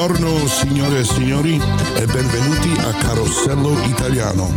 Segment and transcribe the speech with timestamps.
[0.00, 4.48] Buongiorno signore e signori e benvenuti a Carosello Italiano.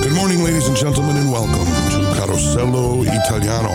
[0.00, 3.68] Good morning ladies and gentlemen and welcome to Carosello Italiano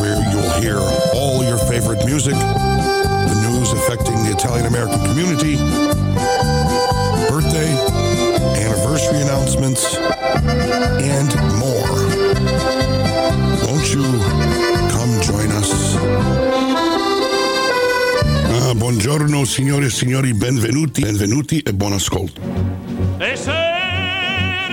[0.00, 0.80] where you'll hear
[1.14, 5.54] all your favorite music, the news affecting the Italian American community,
[7.30, 7.70] birthday,
[8.58, 9.94] anniversary announcements,
[10.98, 11.99] and more.
[18.90, 22.40] Buongiorno signore e signori, benvenuti, benvenuti e buon ascolto.
[23.18, 23.52] E se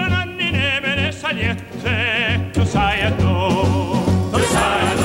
[0.10, 4.96] nanni neve le sagliette, tu sai a do, tu sai a.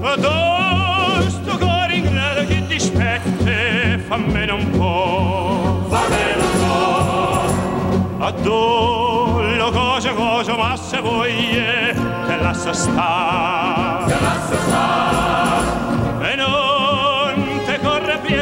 [0.00, 8.24] A do, sto cuore in grado che dispette, fammene un po', fammene un po'.
[8.24, 11.96] A do, lo cosa cosa, ma se voglie,
[12.28, 15.35] te lascia sta, te lascia sta.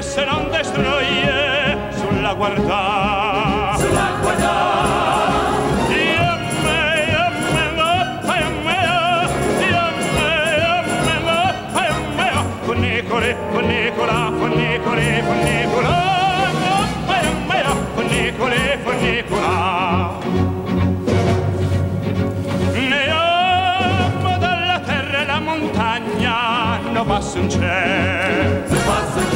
[0.04, 3.76] serán destroyer sulla guarda.
[3.78, 4.64] Sulla guarda.
[13.04, 15.96] Nicola, con Nicola, con Nicola, con Nicola,
[17.94, 20.18] con Nicola, con Nicola.
[22.72, 29.33] Ne amo dalla terra la montagna, no basso in cielo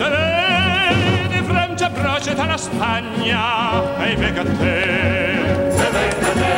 [0.00, 4.74] sereny wręczę bracie teraz Spania, hej se ty,
[5.76, 6.52] wieka ty.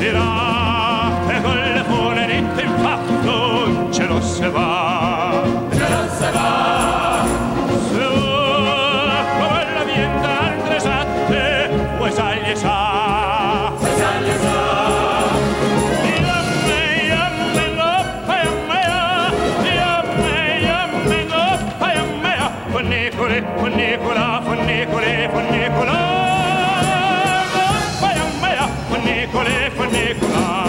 [0.00, 5.32] Tirate con le fune di in fatto, ce lo se va,
[5.72, 7.24] ce lo se va.
[7.90, 8.10] se Su,
[9.40, 12.89] come la vienta altre satte, vuoi sagli sa.
[28.90, 29.70] Funnicole, funnicola.
[29.70, 30.68] Funnicole, funnicola.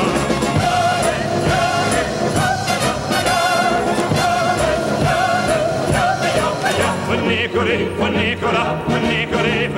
[7.08, 9.70] Funnicole, funnicola, funnicole,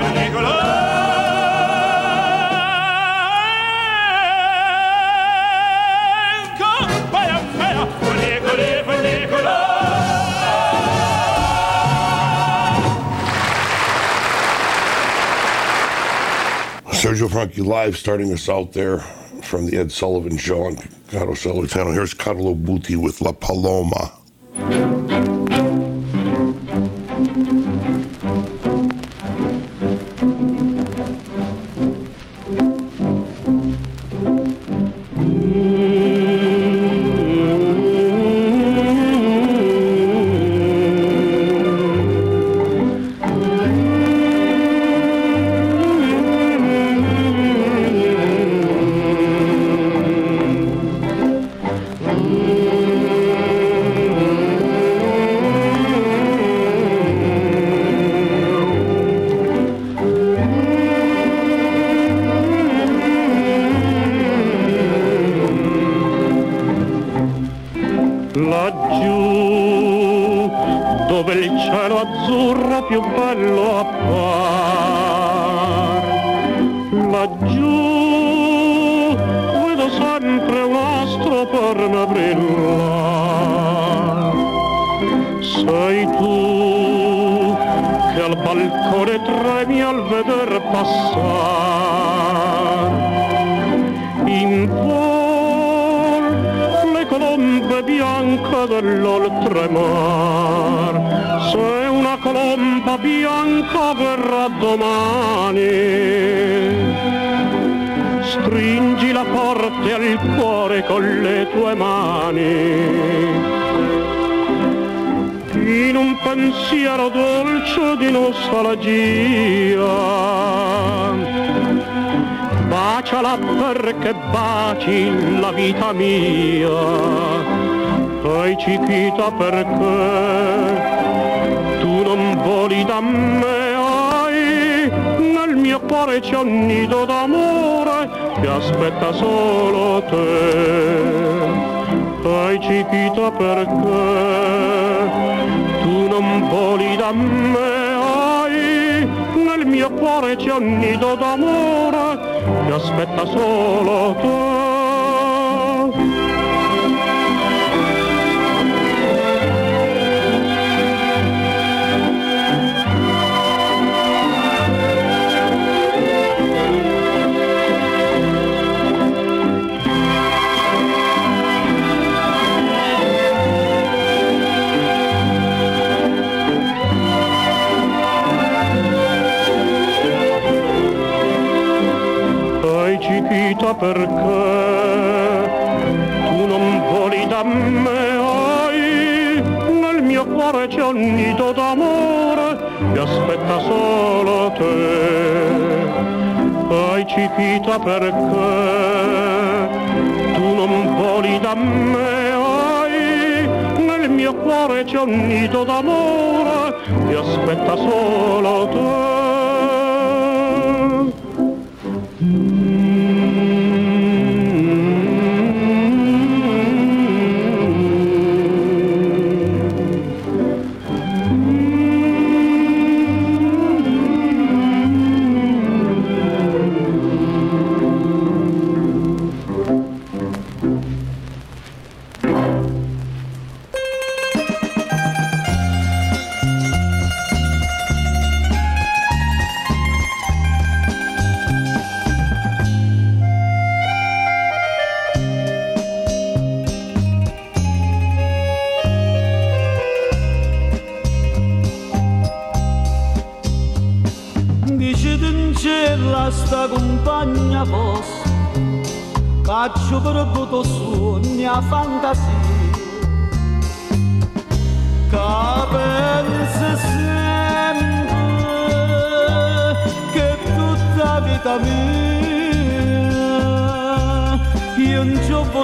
[17.14, 18.98] Sergio Franchi live starting us out there
[19.44, 20.78] from the Ed Sullivan Show on
[21.10, 21.92] Carosello Italiano.
[21.92, 24.12] Here's Carlo Buti with La Paloma.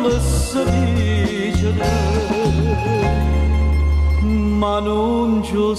[0.01, 1.89] volesse vincere,
[4.21, 5.75] ma non c'ho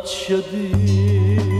[0.00, 1.53] saccia di...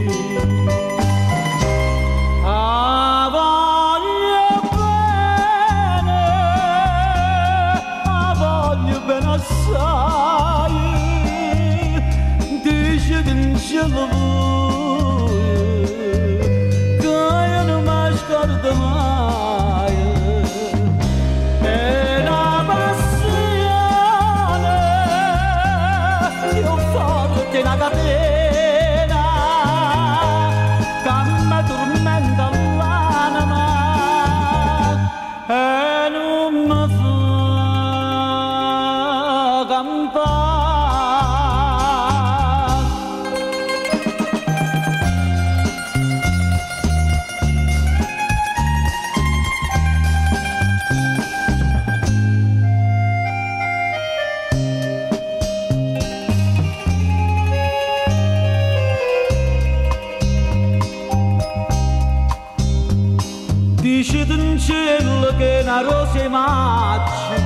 [66.35, 67.37] macce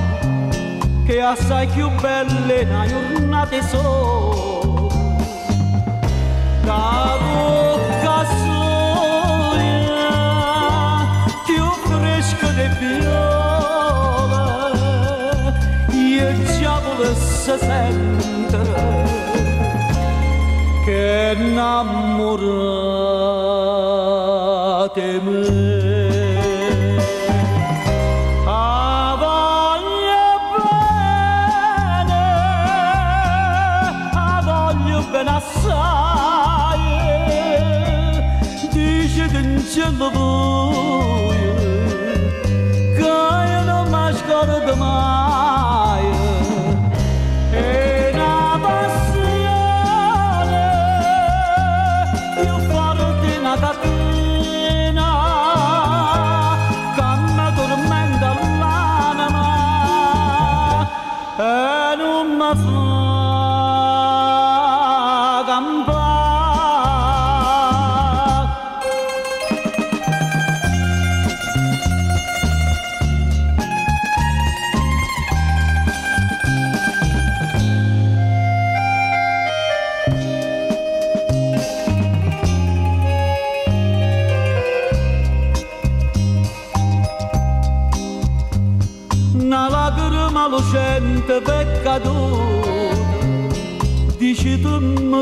[1.05, 4.87] che assai più belle na giornate sono
[6.63, 9.67] da bocca soia
[11.45, 14.71] più fresca di viola
[15.91, 18.61] il diavolo si sente
[20.85, 22.79] che innamorate
[25.21, 25.78] me.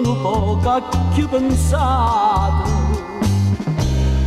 [0.04, 0.82] sono poco a
[1.14, 2.70] chi pensato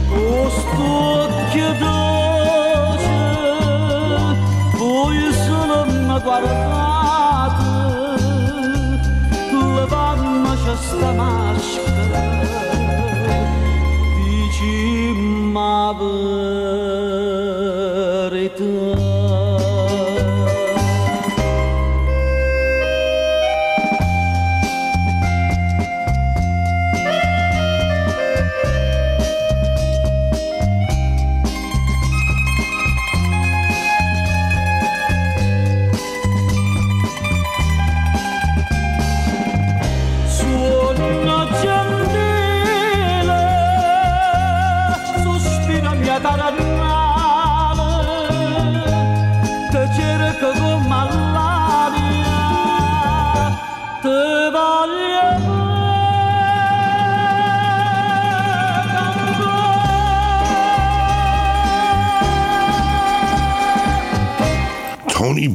[0.09, 3.09] questo che piace
[4.77, 7.65] voi solo mi guardate
[9.77, 12.21] levandoci questa maschera
[14.17, 15.13] dici
[15.53, 15.95] ma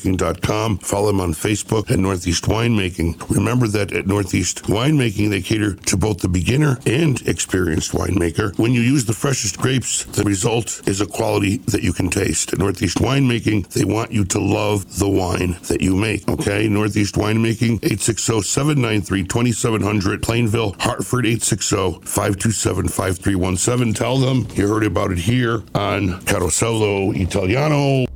[0.00, 0.78] northeastwinemaking.com.
[0.78, 3.28] Follow them on Facebook at Northeast Winemaking.
[3.30, 8.56] Remember that at Northeast Winemaking, they cater to both the beginner and experienced winemaker.
[8.58, 12.52] When you use the freshest grapes, the result is a quality that you can taste.
[12.52, 16.28] At Northeast Winemaking, they want you to love the wine that you make.
[16.28, 16.68] Okay?
[16.68, 23.94] Northeast Winemaking, 860-793-2700, Plainville, Hartford, 860-527-5317.
[23.94, 28.09] Tell them you heard about it here on Carosello Italiano.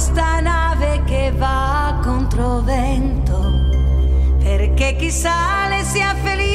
[0.00, 3.38] Questa nave che va contro vento,
[4.38, 6.49] perché chi sale sia felice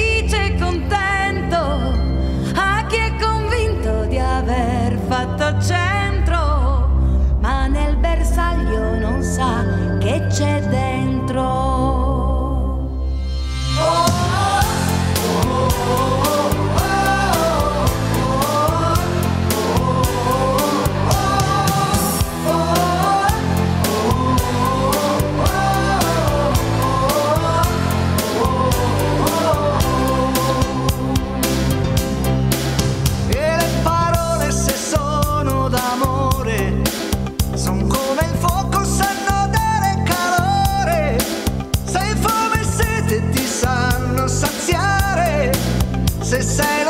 [46.26, 46.85] Você sai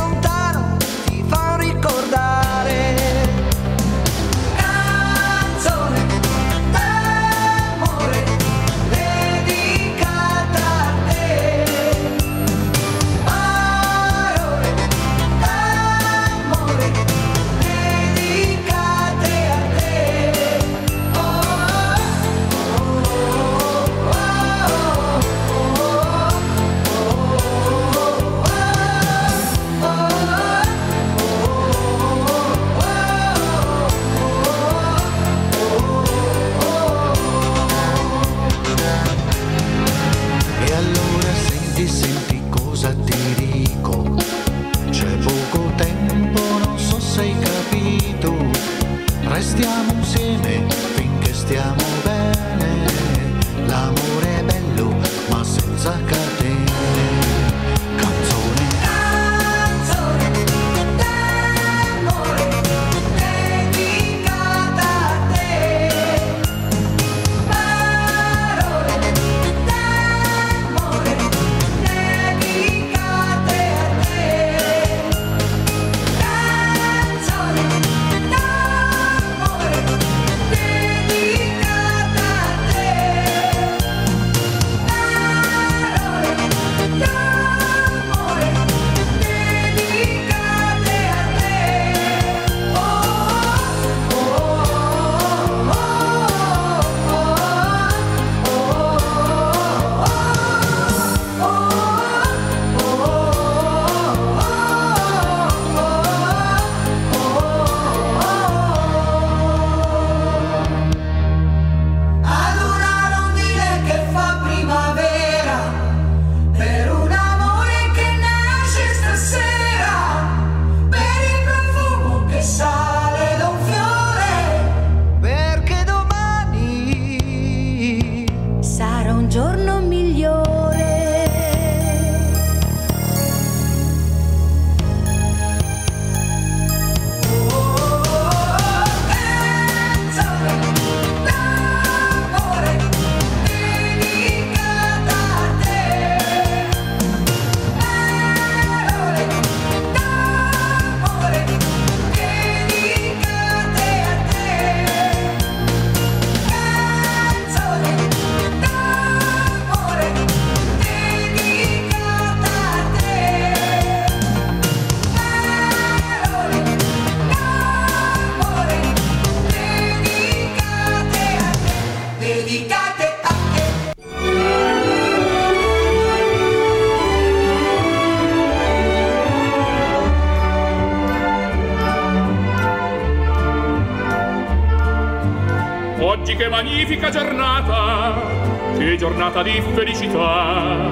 [189.96, 190.92] felicità.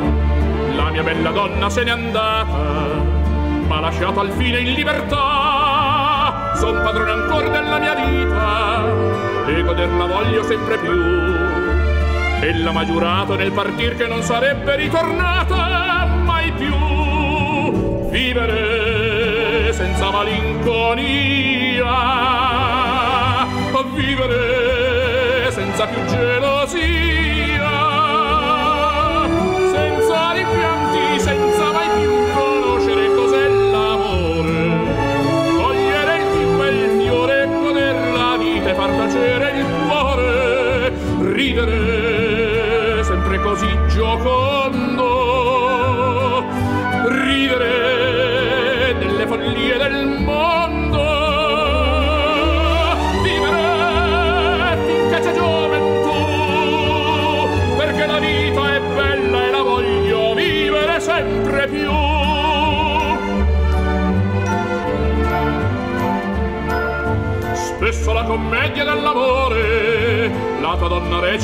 [0.76, 3.02] La mia bella donna se n'è andata,
[3.68, 6.54] ma lasciata al fine in libertà.
[6.56, 11.02] Son padrone ancora della mia vita e goderla voglio sempre più.
[12.42, 15.63] Ella m'ha giurato nel partir che non sarebbe ritornata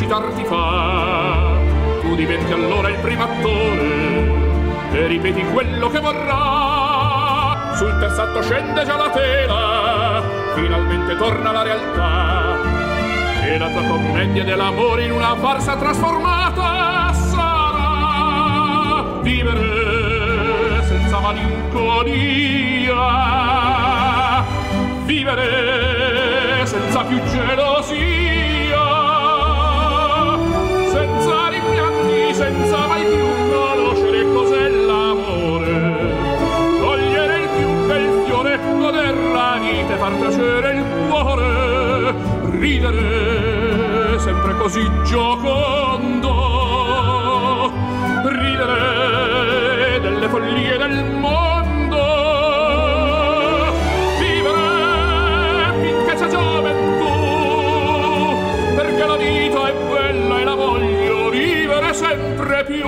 [0.10, 1.54] recitar ti fa.
[2.02, 4.28] Tu diventi allora il primo attore
[4.92, 7.76] e ripeti quello che vorrà.
[7.76, 10.24] Sul terzo scende già la tela,
[10.56, 12.58] finalmente torna la realtà.
[13.44, 22.98] E la tua commedia dell'amore in una farsa trasformata sarà vivere senza malinconia,
[25.06, 28.39] vivere senza più gelosia,
[32.40, 35.74] senza mai più conoscere cos'è l'amore,
[36.80, 42.16] cogliere il più bel fiore, goder la vita e far piacere il cuore,
[42.58, 46.32] ridere sempre così giocondo,
[48.24, 51.49] ridere delle follie del mondo,
[62.00, 62.88] sempre più.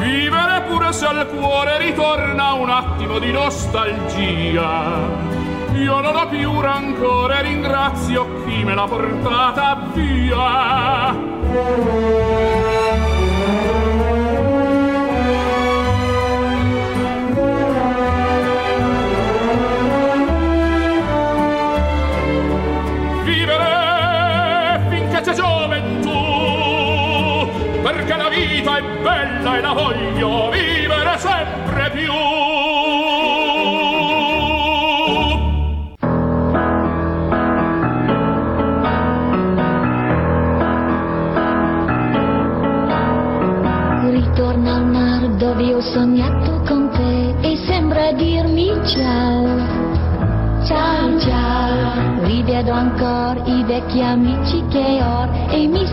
[0.00, 5.26] Vivere pure se al cuore ritorna un attimo di nostalgia.
[5.74, 11.16] Io non ho più rancore, ringrazio chi me l'ha portata via.
[29.02, 32.12] Bella e la voglio vivere sempre più.
[44.10, 49.86] Ritorno al mar dove ho sognato con te e sembra dirmi ciao.
[50.64, 55.86] Ciao ciao, rivedo ancora i vecchi amici che ho e mi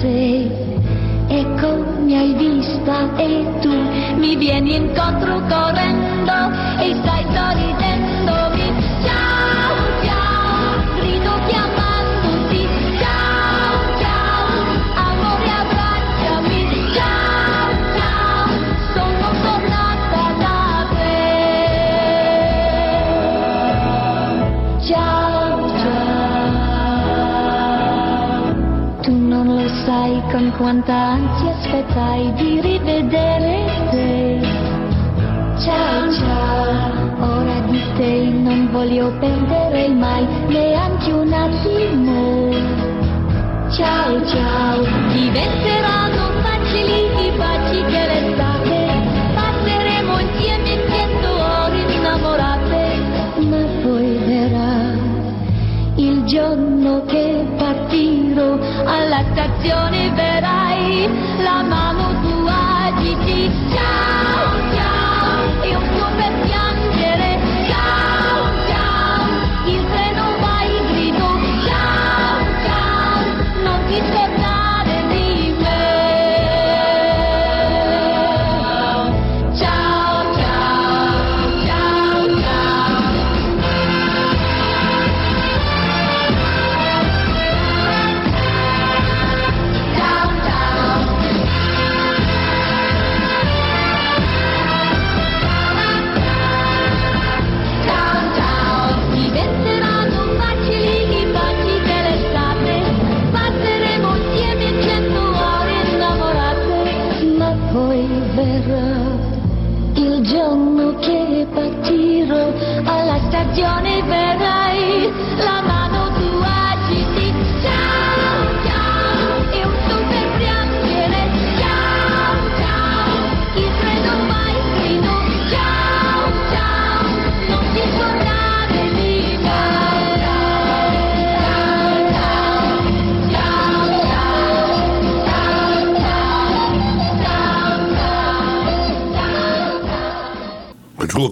[0.00, 0.50] sei.
[1.28, 3.72] Ecco, mi hai vista e tu
[4.16, 5.75] mi vieni incontro correndo
[30.56, 34.40] quanta ansia aspettai di rivedere te.
[35.58, 42.54] Ciao ciao, ora di te non voglio perdere mai neanche un attimo.
[43.70, 48.86] Ciao ciao, diventeranno facili i baci che l'estate
[49.34, 52.98] passeremo insieme cento ore innamorate,
[53.40, 55.04] ma poi verrà
[55.96, 60.35] il giorno che partirò alla stazione vedrai
[61.46, 63.95] la mano tua de ti.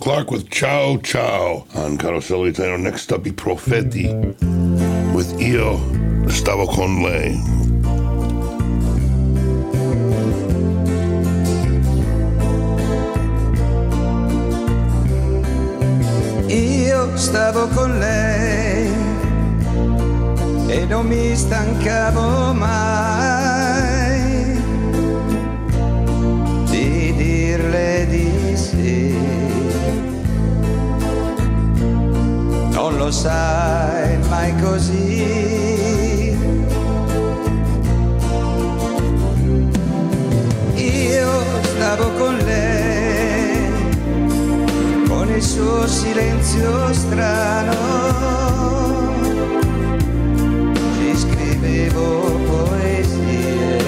[0.04, 2.76] O'clock with Ciao Ciao on Carosello Italiano.
[2.76, 4.12] Next up, I Profeti
[5.14, 5.78] with Io
[6.28, 7.40] Stavo Con Lei.
[16.52, 18.92] Io stavo con lei
[20.68, 23.53] e non mi stancavo mai
[33.04, 36.34] lo sai mai così.
[40.74, 43.68] Io stavo con lei
[45.06, 47.76] con il suo silenzio strano.
[50.96, 53.84] Ci scrivevo poesie,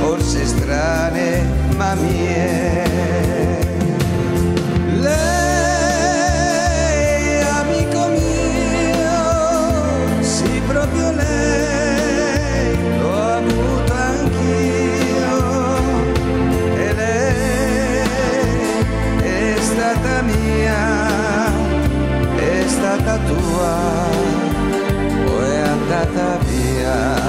[0.00, 3.31] forse strane ma mie.
[23.12, 24.08] Stata tua,
[25.24, 27.20] poi è andata via.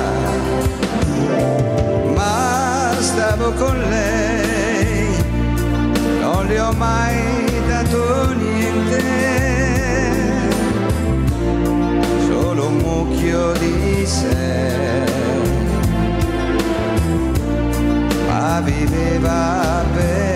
[2.15, 5.07] Ma stavo con lei,
[6.21, 9.03] non le ho mai dato niente,
[12.27, 14.61] solo un mucchio di sé
[18.27, 20.32] ma viveva per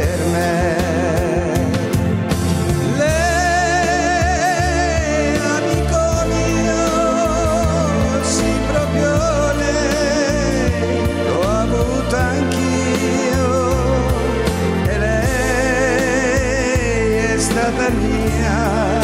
[17.90, 19.02] mia,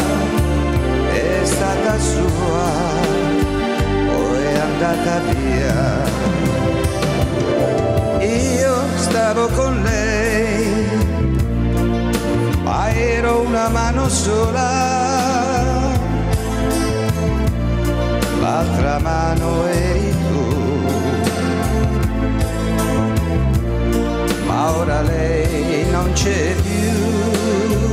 [1.12, 2.72] è stata sua,
[4.12, 6.02] poi è andata via.
[8.20, 10.86] Io stavo con lei,
[12.62, 15.92] ma ero una mano sola,
[18.40, 20.44] l'altra mano eri tu,
[24.46, 27.83] ma ora lei non c'è più,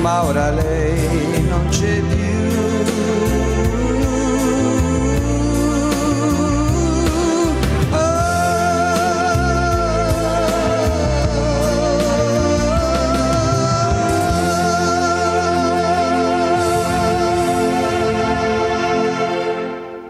[0.00, 2.28] ma ora lei non c'è più.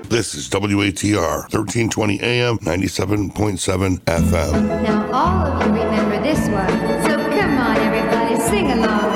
[0.08, 4.82] This is WATR, 1320 AM, 97.7 FM.
[4.82, 6.68] Now all of you remember this one,
[7.02, 9.09] so come on everybody, sing along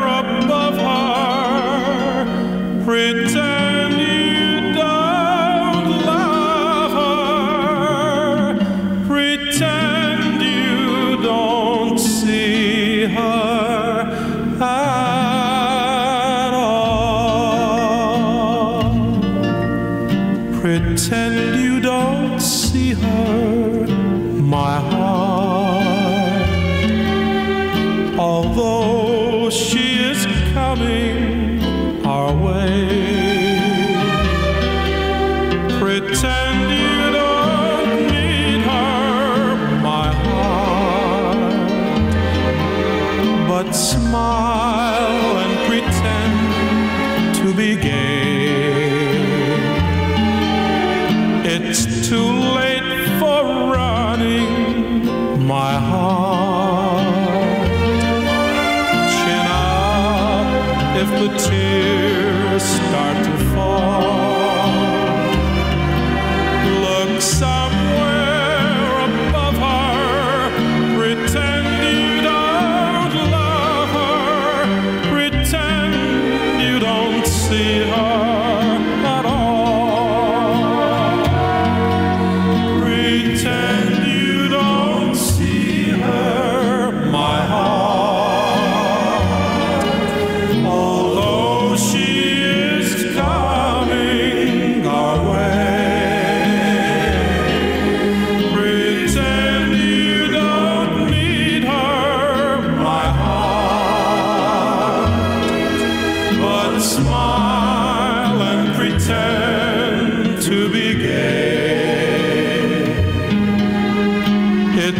[0.00, 2.24] above her.
[2.86, 3.53] Pretend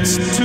[0.05, 0.44] Too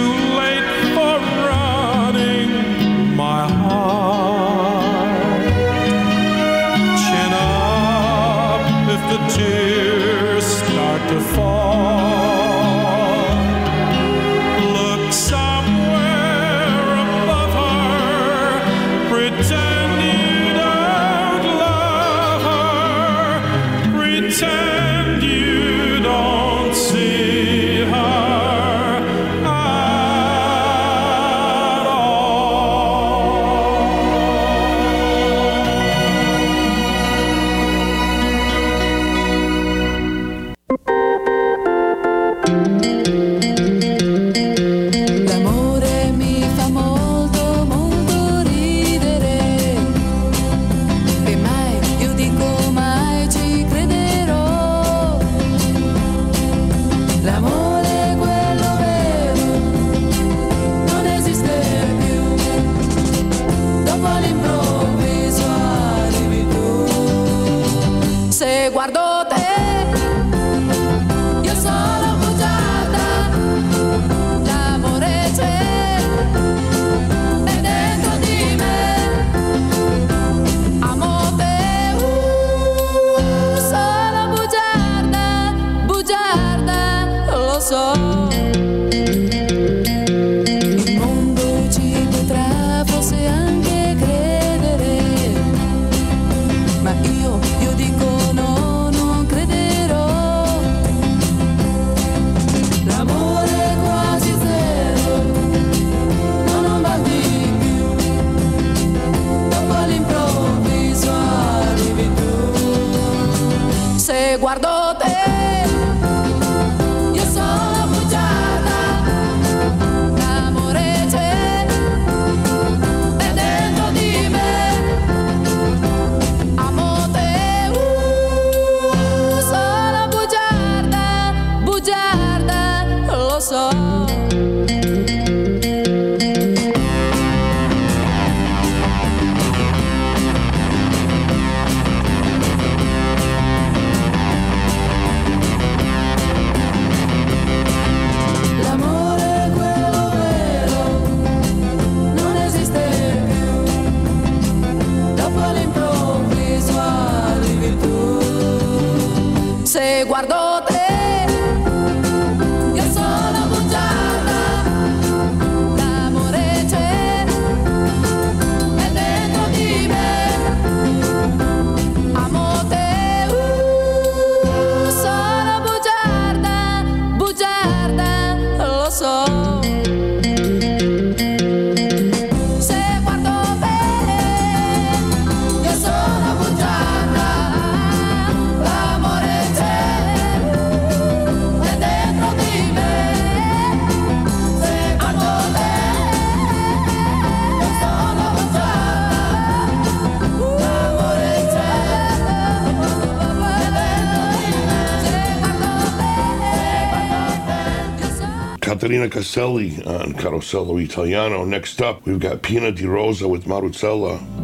[208.99, 211.45] Pina Caselli on Carosello Italiano.
[211.45, 214.38] Next up, we've got Pina Di Rosa with Maruzzella.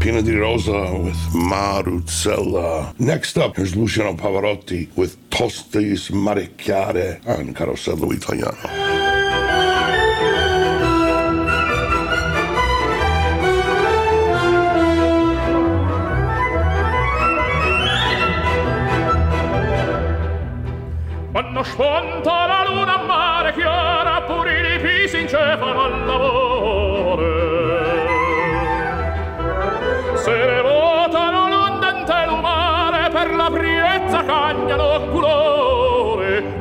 [0.00, 2.94] Pina di Rosa with Maruzzella.
[2.96, 8.89] Next up, here's Luciano Pavarotti with Tosti's Marechiare on Carosello Italiano.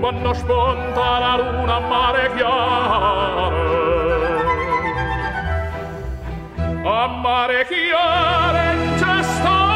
[0.09, 3.51] Quando sponta la luna a mare chiara.
[6.83, 9.69] A mare chiare c'è stanna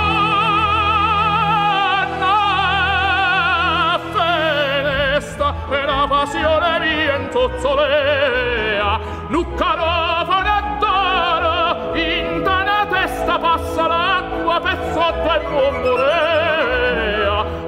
[4.12, 15.40] festa e la passione vientozzolea Luccarofone d'oro in tana testa passa l'acqua per sotto e
[15.48, 16.33] bombolea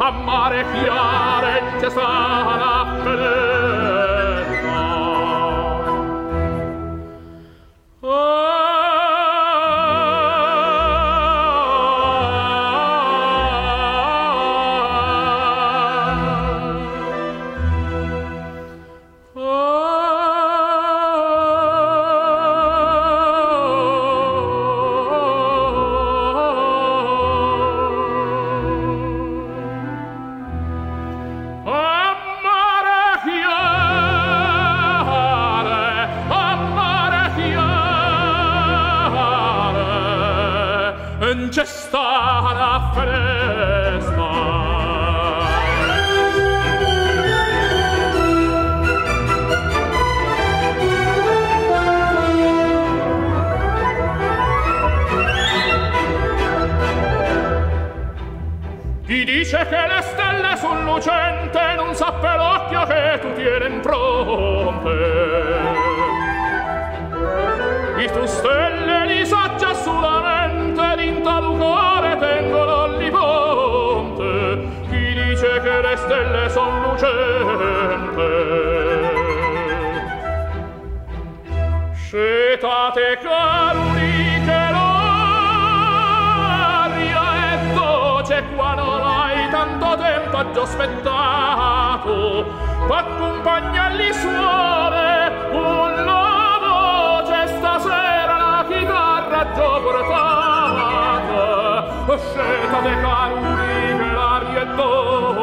[0.05, 3.34] a mare fiare c'è sarà per
[68.07, 72.87] tu stelle li saccia sulla mente in tal cuore tengono
[74.89, 78.23] chi dice che le stelle son lucente?
[81.93, 85.13] Scetate caruli che l'aria
[87.51, 92.45] è voce qua non hai tanto tempo aggiospettato
[92.87, 94.84] accompagnarli suoi
[99.35, 101.27] coraggio portato,
[102.17, 105.35] sceta de caruni, gloria e.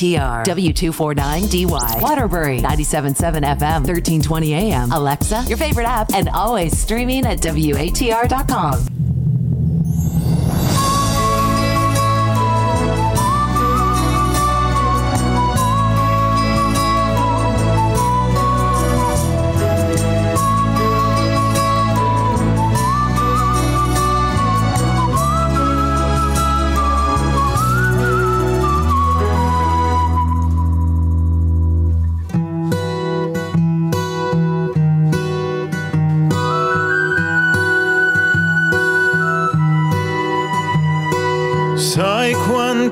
[0.00, 7.38] WATR, W249DY, Waterbury, 97.7 FM, 1320 AM, Alexa, your favorite app, and always streaming at
[7.38, 8.99] WATR.com.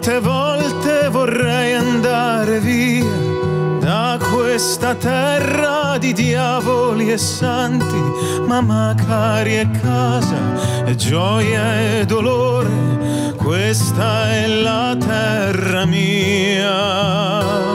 [0.09, 3.05] quante volte vorrei andare via
[3.79, 8.01] da questa terra di diavoli e santi,
[8.47, 17.67] ma magari è casa, è gioia e dolore, questa è la terra mia.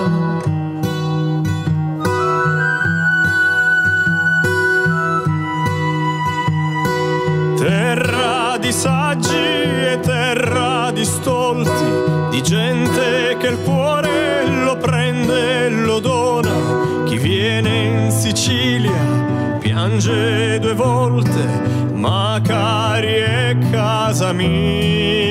[7.57, 15.69] Terra di saggi e terra di stolti, di gente che il cuore lo prende e
[15.69, 17.03] lo dona.
[17.05, 21.45] Chi viene in Sicilia piange due volte,
[21.93, 25.22] ma cari è casa mia.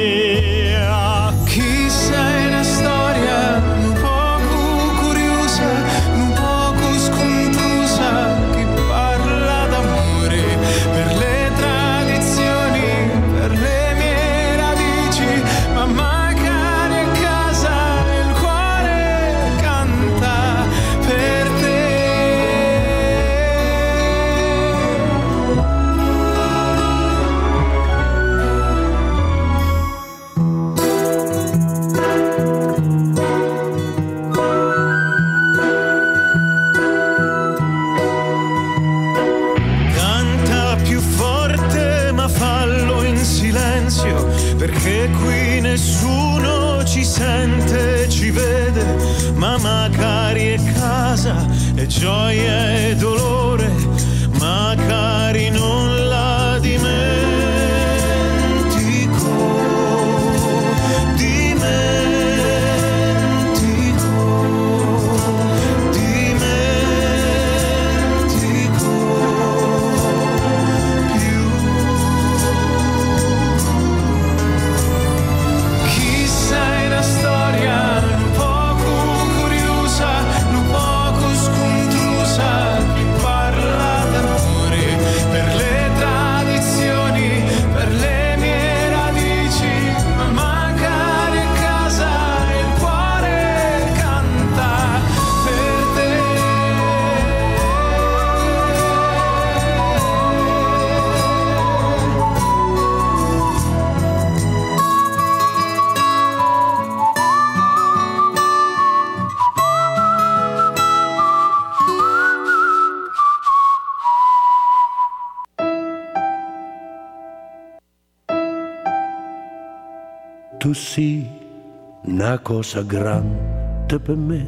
[122.62, 124.46] Cosa grande per me,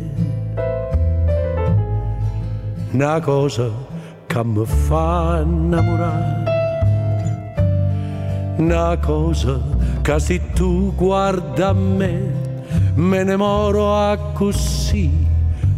[2.92, 3.68] una cosa
[4.24, 6.44] che mi fa innamorare,
[8.58, 9.60] una cosa
[10.00, 12.32] che se tu guarda me,
[12.94, 15.10] me ne moro a così,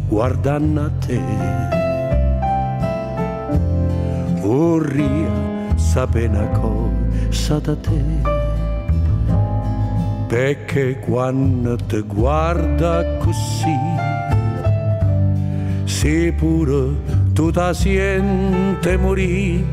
[0.07, 1.21] guardando a te.
[4.41, 5.25] Vorrei
[5.75, 8.36] sapere una cosa da te
[10.27, 13.79] perché quando ti guarda così,
[15.85, 16.95] se pure
[17.33, 19.63] tu ti senti morire,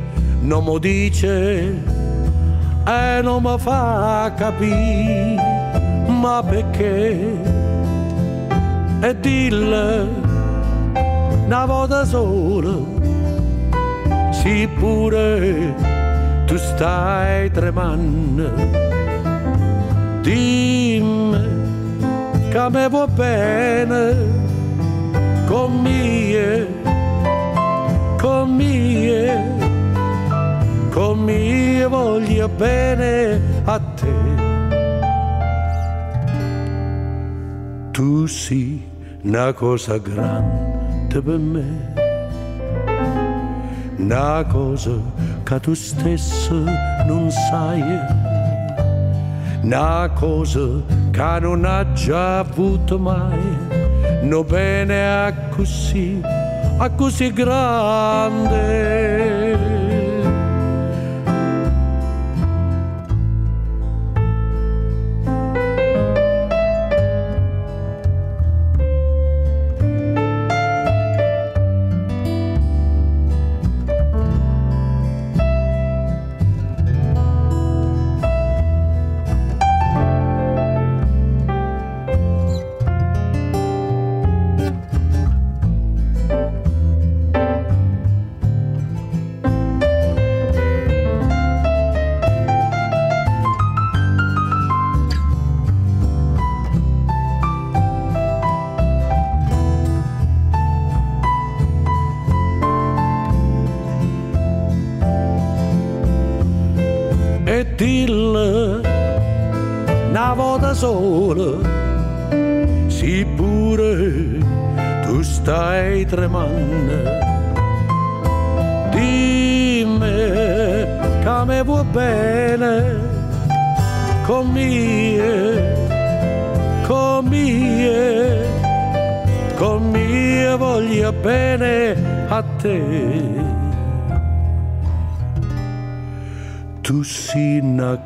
[0.43, 1.75] non mi dice
[2.87, 5.35] e non mi fa capire,
[6.07, 7.33] ma perché?
[9.01, 10.09] E dille
[11.47, 12.77] una volta sola,
[14.31, 15.75] sì pure
[16.47, 18.84] tu stai tremando
[20.25, 21.39] dimmi
[22.51, 24.15] che me va bene
[25.47, 26.67] con mie,
[28.19, 29.29] con mie,
[30.91, 34.13] con mie voglio bene a te.
[37.93, 38.83] Tu sei
[39.23, 41.95] una cosa grande per me,
[43.99, 44.93] una cosa
[45.45, 46.65] che tu stesso
[47.07, 48.24] non sai
[49.65, 53.65] una cosa che non ha già avuto mai
[54.25, 56.21] no bene a così,
[56.79, 59.14] a così grande.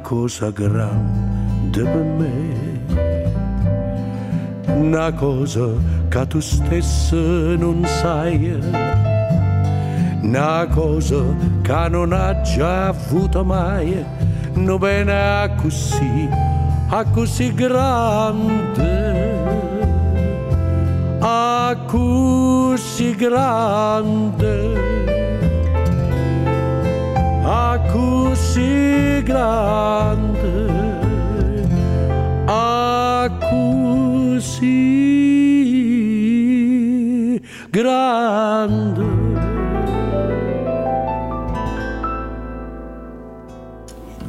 [0.08, 2.80] Cosa grande per me,
[4.74, 5.68] una cosa
[6.08, 7.14] che tu stesso
[7.56, 8.58] non sai,
[10.22, 11.22] una cosa
[11.60, 14.02] che non ha già avuto mai,
[14.54, 16.26] non bene così,
[16.88, 19.36] a così grande,
[21.20, 24.97] a così grande
[29.24, 30.38] grande,
[37.70, 39.18] grande.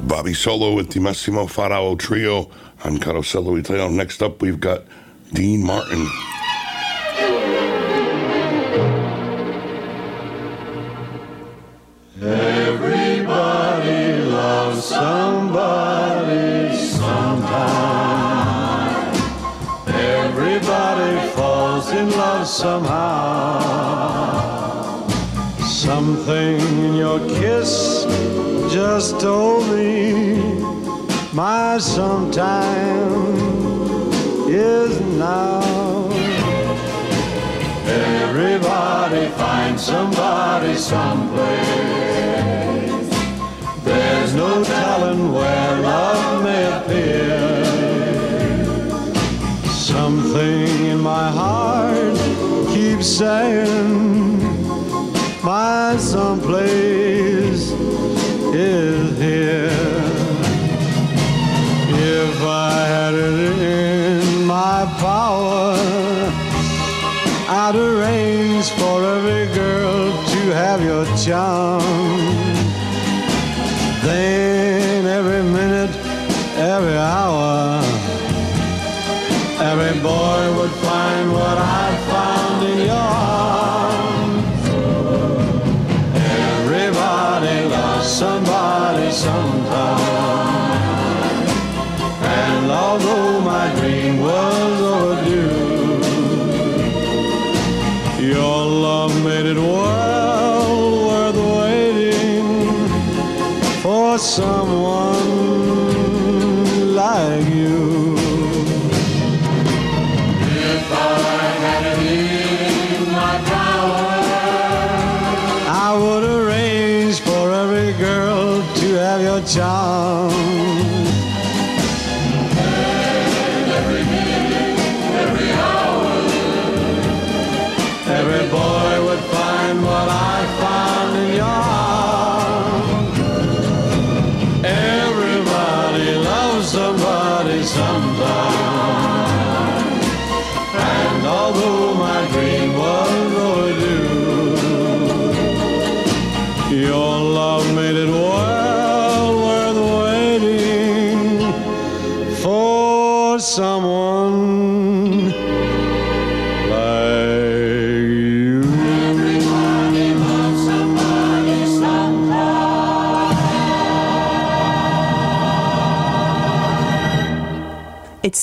[0.08, 2.50] Bobby Solo with the Massimo Farao Trio
[2.84, 3.90] on Carosello Italiano.
[3.90, 4.84] Next up, we've got
[5.34, 6.08] Dean Martin.
[53.20, 54.40] Saying
[55.44, 57.70] my someplace
[58.56, 59.70] is here.
[62.00, 65.76] If I had it in my power,
[67.50, 72.19] I'd arrange for every girl to have your charm.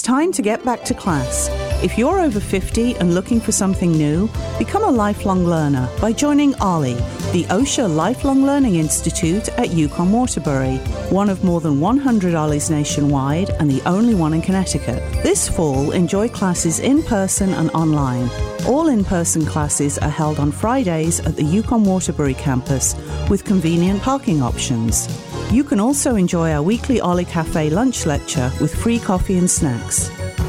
[0.07, 1.49] Time to get back to class.
[1.83, 6.55] If you're over 50 and looking for something new, become a lifelong learner by joining
[6.61, 6.95] OLLI,
[7.33, 10.77] the Osher Lifelong Learning Institute at UConn Waterbury,
[11.11, 15.03] one of more than 100 OLLIs nationwide and the only one in Connecticut.
[15.25, 18.31] This fall, enjoy classes in person and online.
[18.65, 22.95] All in person classes are held on Fridays at the UConn Waterbury campus
[23.29, 25.09] with convenient parking options.
[25.51, 30.09] You can also enjoy our weekly OLLI Cafe lunch lecture with free coffee and snacks.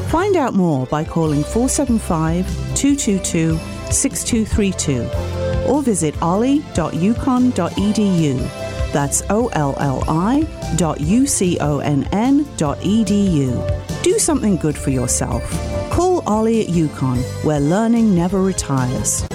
[0.10, 3.60] Find out more by calling 475 222
[3.91, 8.91] 6232 or visit olli.uconn.edu.
[8.91, 13.64] That's O L L I dot U C O N N dot E D U.
[14.02, 15.43] Do something good for yourself.
[15.91, 19.28] Call OLLI at UConn, where learning never retires.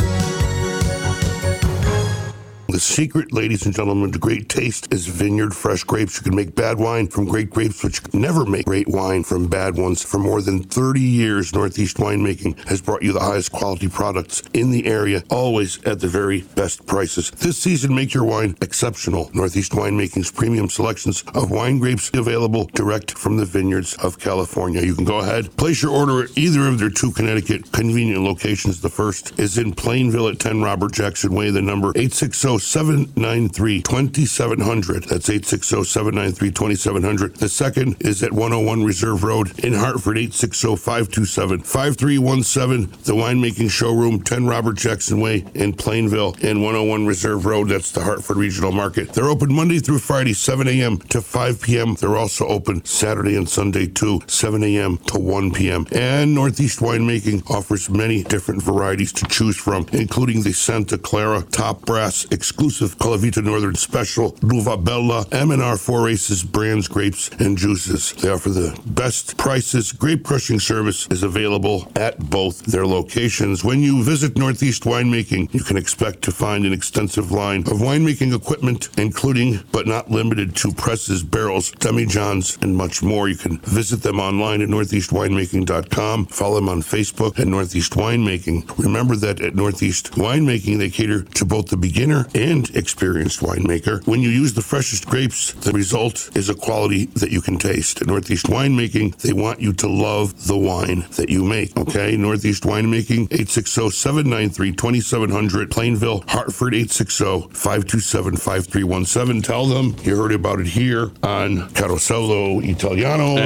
[2.73, 6.17] The secret, ladies and gentlemen, to great taste is vineyard fresh grapes.
[6.17, 9.77] You can make bad wine from great grapes, which never make great wine from bad
[9.77, 10.03] ones.
[10.03, 14.71] For more than 30 years, Northeast Winemaking has brought you the highest quality products in
[14.71, 17.31] the area, always at the very best prices.
[17.33, 19.31] This season, make your wine exceptional.
[19.35, 24.81] Northeast Winemaking's premium selections of wine grapes available direct from the vineyards of California.
[24.81, 28.81] You can go ahead, place your order at either of their two Connecticut convenient locations.
[28.81, 35.05] The first is in Plainville at 10 Robert Jackson Way, the number 860 793 2700.
[35.05, 37.37] That's 860 793 2700.
[37.37, 42.91] The second is at 101 Reserve Road in Hartford, 860 527 5317.
[43.05, 47.69] The winemaking showroom, 10 Robert Jackson Way in Plainville and 101 Reserve Road.
[47.69, 49.13] That's the Hartford Regional Market.
[49.13, 50.99] They're open Monday through Friday, 7 a.m.
[50.99, 51.95] to 5 p.m.
[51.95, 54.99] They're also open Saturday and Sunday too, 7 a.m.
[54.99, 55.87] to 1 p.m.
[55.93, 61.83] And Northeast Winemaking offers many different varieties to choose from, including the Santa Clara Top
[61.83, 68.13] Brass exclusive Calavita Northern Special, Luva Bella, M&R Four Aces brands, grapes, and juices.
[68.13, 69.91] They offer the best prices.
[69.91, 73.65] Grape crushing service is available at both their locations.
[73.65, 78.37] When you visit Northeast Winemaking, you can expect to find an extensive line of winemaking
[78.37, 83.31] equipment, including but not limited to presses, barrels, demijohns, and much more.
[83.31, 86.27] You can visit them online at northeastwinemaking.com.
[86.27, 88.79] Follow them on Facebook at Northeast Winemaking.
[88.79, 94.07] Remember that at Northeast Winemaking, they cater to both the beginner experienced winemaker.
[94.07, 98.03] When you use the freshest grapes, the result is a quality that you can taste.
[98.03, 101.77] At Northeast Winemaking, they want you to love the wine that you make.
[101.77, 109.45] Okay, Northeast Winemaking, 860-793-2700, Plainville, Hartford, 860-527-5317.
[109.45, 113.45] Tell them you heard about it here on Carosello Italiano.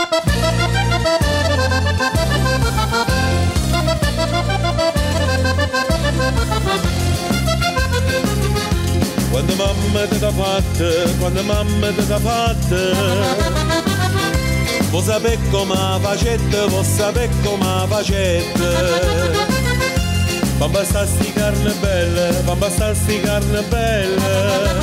[9.36, 12.76] Quando mamma ti ha fatta, quando mamma ti ha fatta
[14.88, 19.36] Vuoi sapere come facette, vuoi sapere come facette
[20.56, 24.74] Ma basta sti carne belle, ma basta sti carne belle.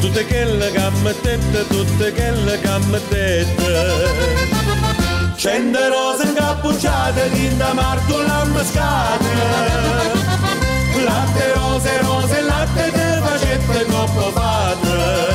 [0.00, 3.54] Tutte quelle che mettete, tutte quelle che mettete
[5.36, 10.24] Cento rose incappucciate, tinta martulla ammascate
[11.04, 13.03] latte rose rose latte
[13.54, 15.32] te facette troppo fate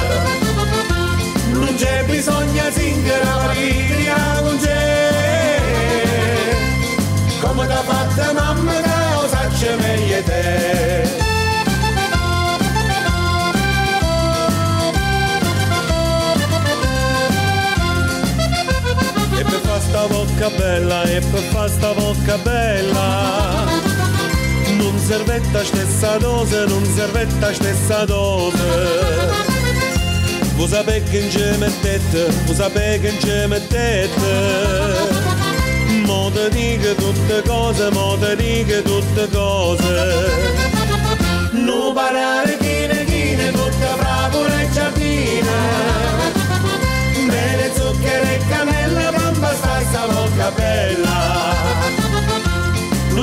[1.52, 5.12] non c'è bisogno singere la linea non c'è.
[7.42, 8.74] Come t'ha fatta mamma
[9.14, 11.02] lo sacce meglio te.
[19.38, 23.79] E per fa sta bocca bella e per fa sta bocca bella
[24.90, 28.58] non servetta stessa dose, non servetta stessa dose.
[30.56, 34.18] Vuoi sapere che non ci mettete, vuoi sapere che non ci mettete.
[36.06, 40.28] Mo te dico tutte cose, mo te dico tutte cose.
[41.52, 45.52] Non parare chine chine, tutta bravura e giardina.
[47.28, 51.09] Bene zucchero e cannella, bamba sta sta bocca bella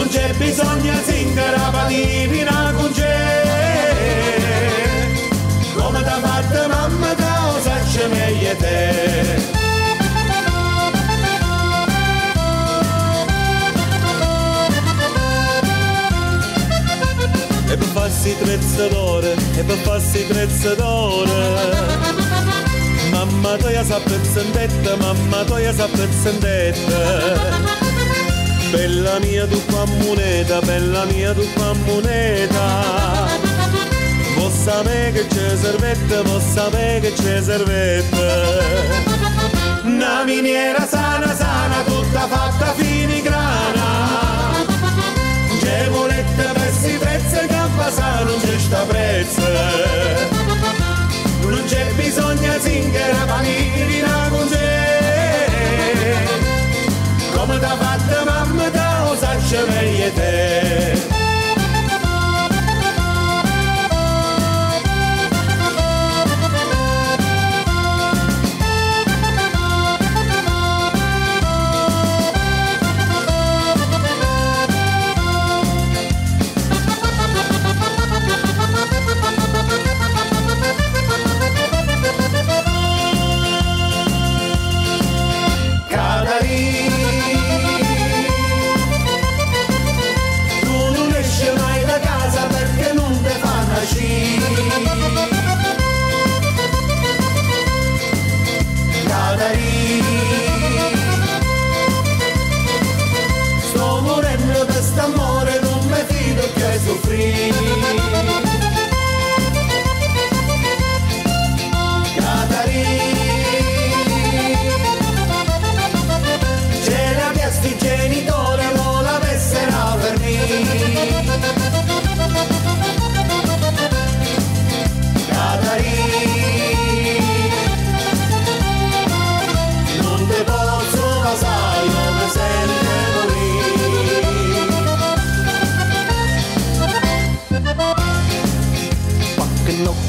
[0.06, 3.94] non c'è bisogno zingara patina con c'è.
[5.74, 9.54] Come t'ha fatta mamma da o sacce meglio te.
[17.68, 22.04] E per farsi trezza d'ore e per farsi trezza d'ore.
[23.10, 27.85] Mamma tua sa pezzendetta mamma tua sa pezzendetta
[28.76, 33.26] Bella mia tu fa moneta, bella mia tu fa moneta.
[34.36, 38.26] Vuoi sapere che c'è servette, vuoi sapere che c'è servette
[39.82, 43.86] Una miniera sana sana tutta fatta filigrana.
[45.58, 49.40] Gevolette, pezzi, prezze, campasa non c'è sta prezzo
[51.40, 53.75] Non c'è bisogno zingara, panina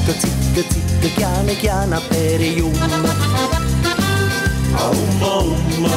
[0.08, 2.72] Notte zitta zitta chiana chiana per yum.
[4.72, 5.88] Umma umma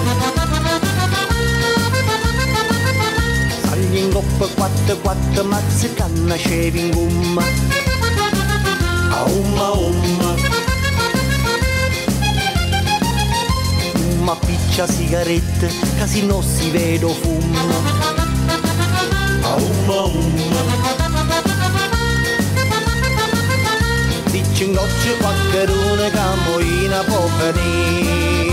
[3.63, 7.43] Sagli in coppa quattro quattro mazzi canna in gomma.
[9.27, 10.35] Umma umma
[14.23, 17.59] Ma piccia sigarette che si non si vedo fumo
[19.55, 20.70] Umma umma
[25.51, 28.50] che una cammoina può venire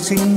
[0.00, 0.33] sin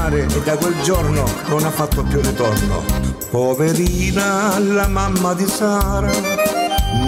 [0.00, 2.82] mare e da quel giorno non ha fatto più ritorno.
[3.30, 6.10] Poverina la mamma di Sara,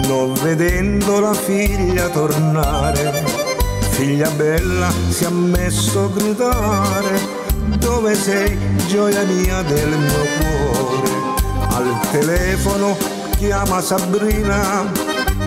[0.07, 3.23] non vedendo la figlia tornare,
[3.91, 7.41] figlia bella si è messo a gridare
[7.79, 8.57] dove sei,
[8.87, 11.11] gioia mia del mio cuore?
[11.69, 12.95] Al telefono
[13.37, 14.91] chiama Sabrina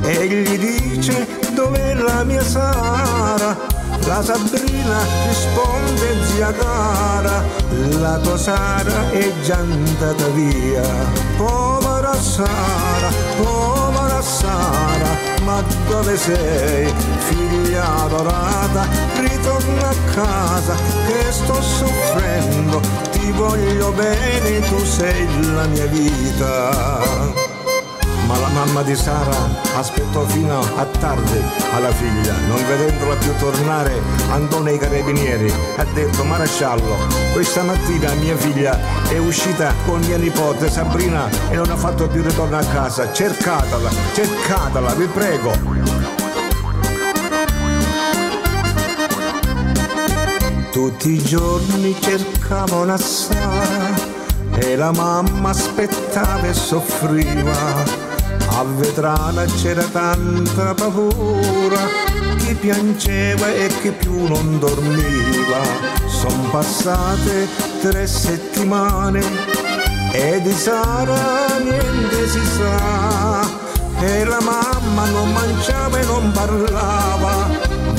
[0.02, 3.75] e gli dice dov'è la mia Sara?
[4.06, 7.42] La Sabrina risponde zia cara,
[7.98, 10.82] la tua Sara è già andata via.
[11.36, 15.08] Povera Sara, povera Sara,
[15.44, 16.92] ma dove sei?
[17.18, 18.86] Figlia adorata,
[19.18, 20.76] ritorna a casa
[21.06, 22.80] che sto soffrendo,
[23.10, 27.45] ti voglio bene, tu sei la mia vita.
[28.40, 29.36] La mamma di Sara
[29.76, 31.42] aspettò fino a tardi
[31.72, 34.00] alla figlia, non vedendola più tornare,
[34.30, 36.96] andò nei carabinieri, ha detto maresciallo,
[37.32, 42.22] questa mattina mia figlia è uscita con mia nipote Sabrina e non ha fatto più
[42.22, 45.52] ritorno a casa, cercatela, cercatela, vi prego.
[50.70, 54.14] Tutti i giorni cercavo una Sara
[54.58, 58.05] e la mamma aspettava e soffriva.
[58.74, 61.80] Vetrana c'era tanta paura,
[62.38, 65.60] chi piangeva e chi più non dormiva.
[66.06, 67.48] Son passate
[67.80, 69.22] tre settimane
[70.12, 73.64] e di Sara niente si sa.
[73.98, 77.45] E la mamma non mangiava e non parlava,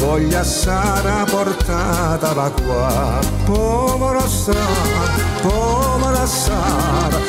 [0.08, 3.20] voglia Sara portatela qua.
[3.44, 5.06] Povera Sara,
[5.42, 7.20] povera Sara,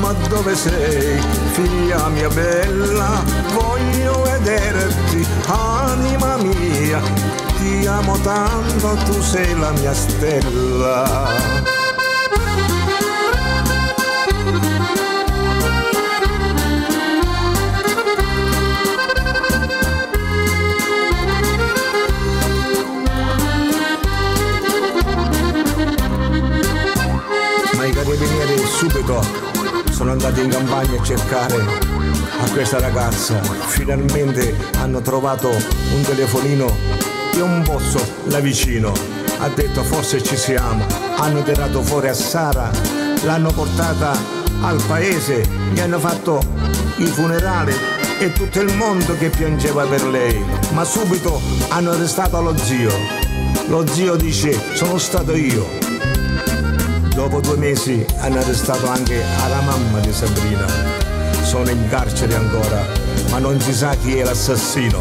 [0.00, 1.20] ma dove sei,
[1.52, 3.22] figlia mia bella?
[3.52, 7.00] Voglio vederti, anima mia,
[7.56, 11.73] ti amo tanto, tu sei la mia stella.
[30.14, 31.56] Andati in campagna a cercare
[32.40, 33.40] a questa ragazza.
[33.66, 36.72] Finalmente hanno trovato un telefonino
[37.34, 38.92] e un pozzo là vicino.
[39.38, 40.86] Ha detto forse ci siamo.
[41.16, 42.70] Hanno tirato fuori a Sara,
[43.24, 44.16] l'hanno portata
[44.62, 46.40] al paese, gli hanno fatto
[46.96, 47.74] i funerali
[48.20, 50.42] e tutto il mondo che piangeva per lei.
[50.72, 52.92] Ma subito hanno arrestato lo zio.
[53.66, 55.93] Lo zio dice sono stato io.
[57.24, 59.16] Dopo due mesi hanno arrestato anche
[59.48, 60.66] la mamma di Sabrina.
[61.40, 62.84] Sono in carcere ancora,
[63.30, 65.00] ma non si sa chi è l'assassino.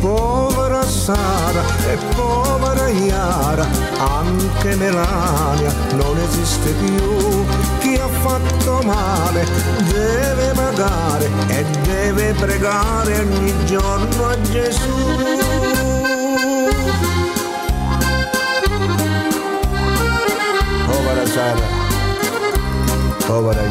[0.00, 3.68] Povera Sara e povera Iara,
[3.98, 7.44] anche Melania non esiste più.
[7.78, 9.46] Chi ha fatto male
[9.92, 15.53] deve pagare e deve pregare ogni giorno a Gesù.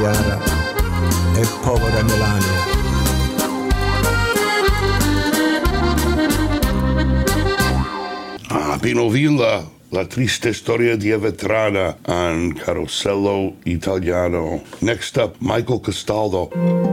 [0.04, 0.40] Povera Yara
[1.40, 2.62] e povera Melania.
[8.50, 14.62] Ah, Pino Villa, la triste storia di Vetrana on Carosello Italiano.
[14.80, 16.93] Next up, Michael Castaldo.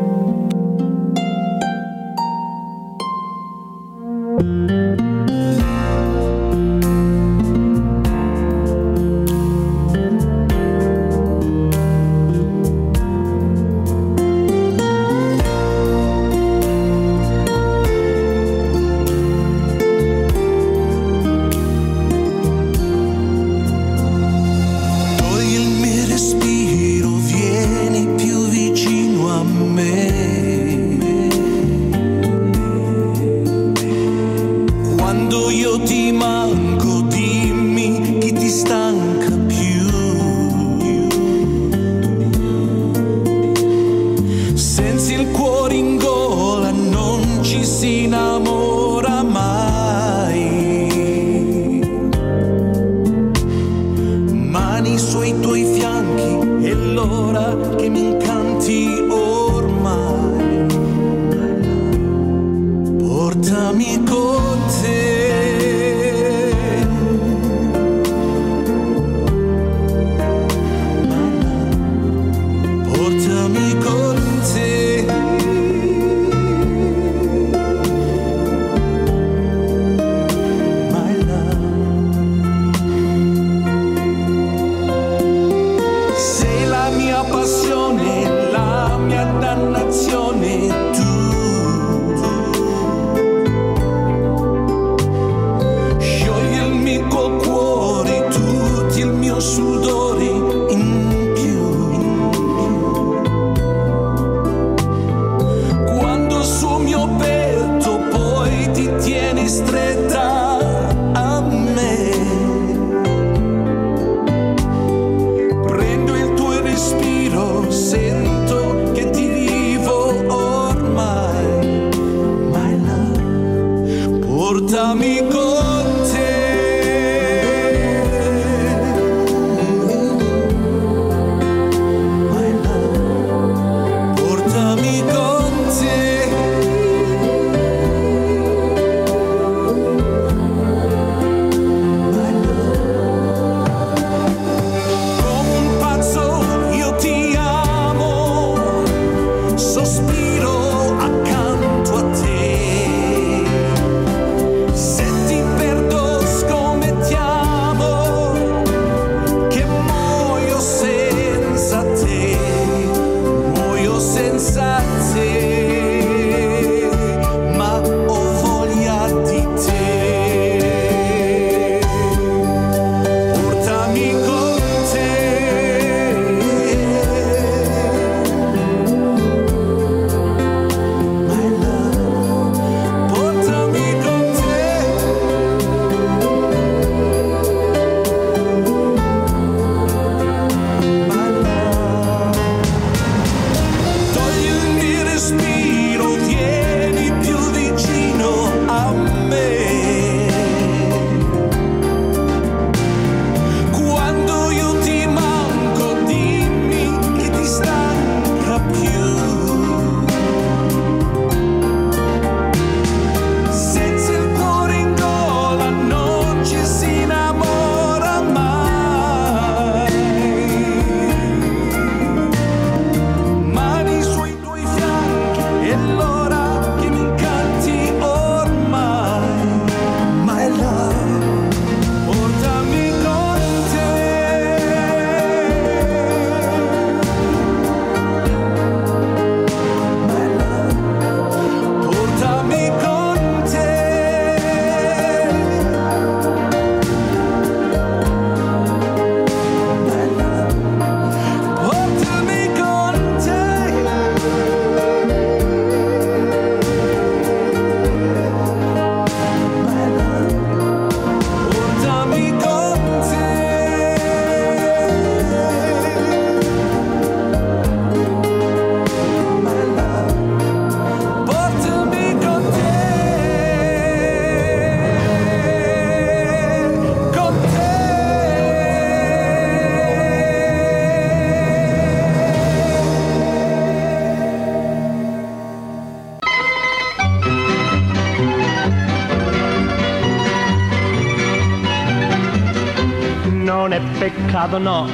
[294.40, 294.88] pensato no,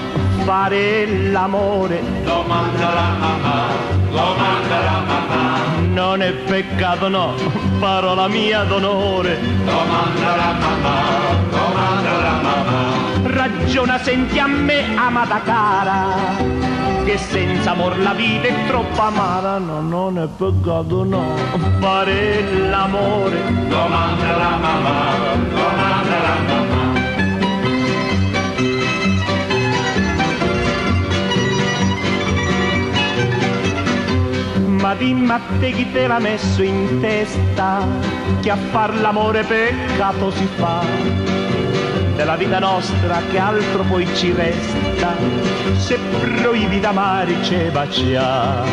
[0.44, 2.02] fare l'amore.
[2.24, 3.66] Lo manderà mamma,
[4.10, 5.58] lo manderà mamma.
[5.92, 7.34] Non è peccato no,
[7.78, 9.38] parola mia d'onore.
[9.64, 10.94] Lo manderà mamma,
[11.50, 12.94] lo manderà mamma.
[13.22, 16.64] Ragiona, senti a me, amata cara
[17.04, 21.22] che senza amor la vita è troppo amara no, non è peccato no
[21.78, 25.05] fare l'amore domanda la mamma
[35.26, 37.84] Ma te chi te l'ha messo in testa
[38.40, 40.84] che a far l'amore peccato si fa?
[42.14, 45.16] Della vita nostra che altro poi ci resta
[45.78, 45.98] se
[46.40, 48.70] proibi d'amare ce baciare.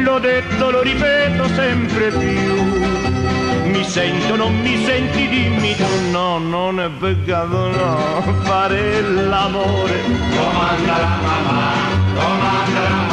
[0.00, 3.64] L'ho detto, lo ripeto sempre più.
[3.64, 6.10] Mi sento, non mi senti, dimmi tu.
[6.12, 8.22] No, non è peccato, no.
[8.42, 10.02] Fare l'amore.
[10.36, 11.72] Comanda la mamma,
[12.14, 13.03] comanda la mamma.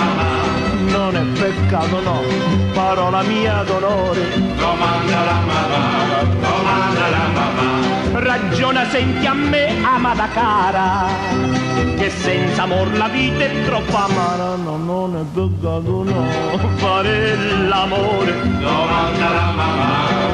[1.71, 2.21] Peccato no,
[2.73, 4.27] parola mia d'onore.
[4.59, 8.19] Comanda la mamma, comanda la mamma.
[8.19, 11.07] Ragiona, senti a me, amata cara,
[11.95, 14.55] che senza amor la vita è troppo amara.
[14.55, 16.25] No, non è peccato no,
[16.75, 18.33] fare l'amore.
[18.41, 20.30] Comanda la mamma,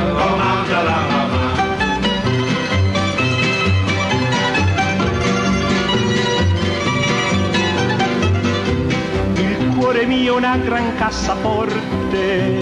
[9.97, 12.59] Cuore mio una gran cassaforte,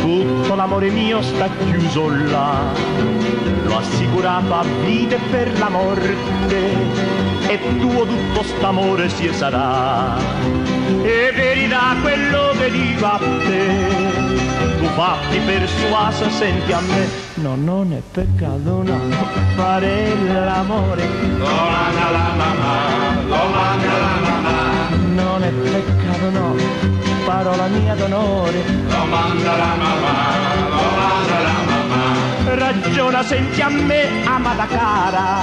[0.00, 2.72] tutto l'amore mio sta chiuso là.
[3.64, 6.72] L'ho assicurato a vita e per la morte,
[7.46, 10.16] e tuo tutto st'amore si sarà.
[11.02, 13.86] E verità quello che dico a te,
[14.78, 18.98] tu fatti persuaso, senti a me, no, non è peccato no,
[19.56, 21.06] fare l'amore.
[21.38, 25.97] Comanda la mamma, comanda la mamma, non è peccato
[26.30, 26.56] no,
[27.24, 28.62] parola mia d'onore.
[28.88, 30.14] Comanda la mamma,
[30.76, 32.54] comanda la mamma.
[32.54, 35.38] Ragiona, senti a me, amata cara,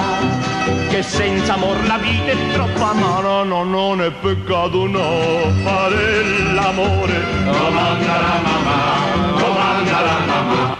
[0.89, 6.23] che senza amor la vita è troppo amara, no, non è peccato no, fare
[6.53, 7.23] l'amore.
[7.45, 8.77] Comanda la mamma,
[9.41, 10.77] comanda la mamma.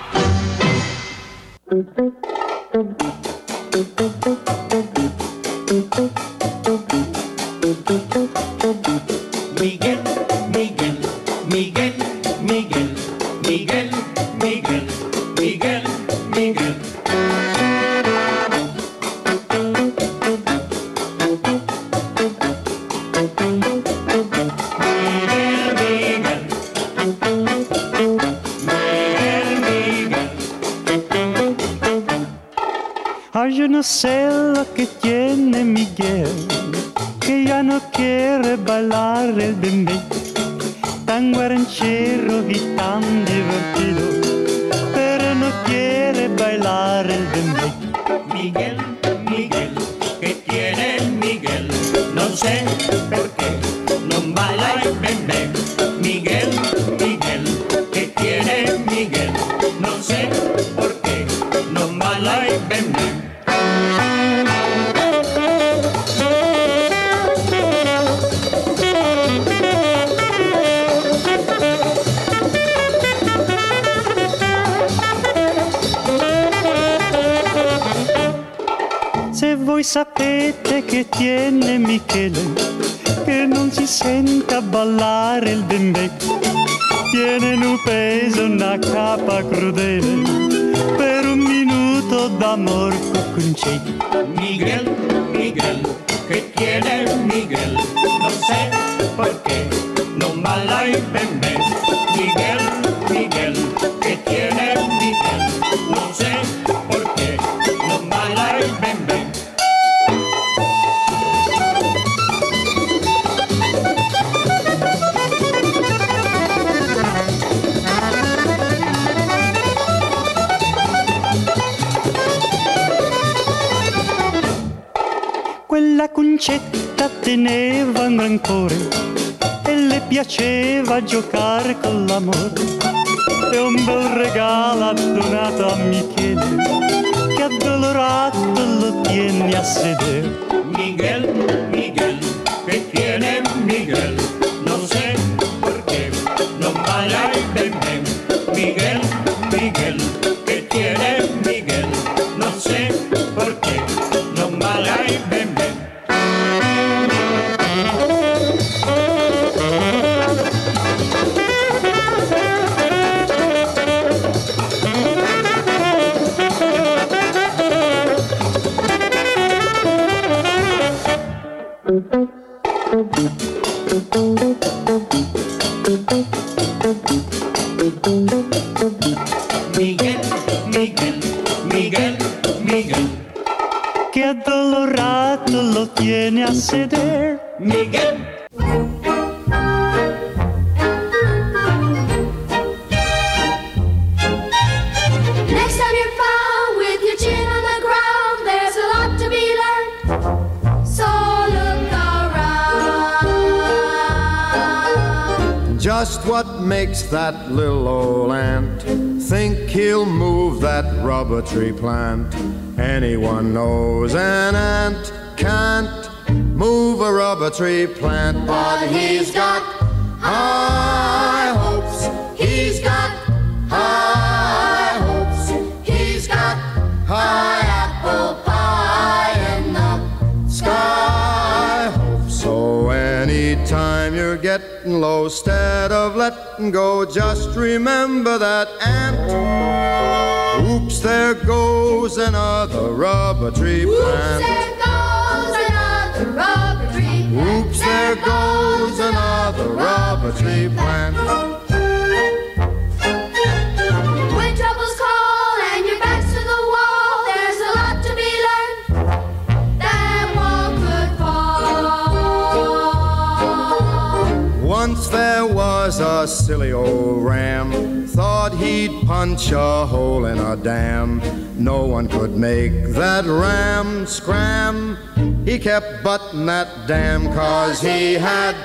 [275.80, 278.56] step, but not damn, cause he had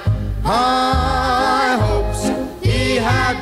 [0.43, 2.29] high hopes.
[2.65, 3.37] He had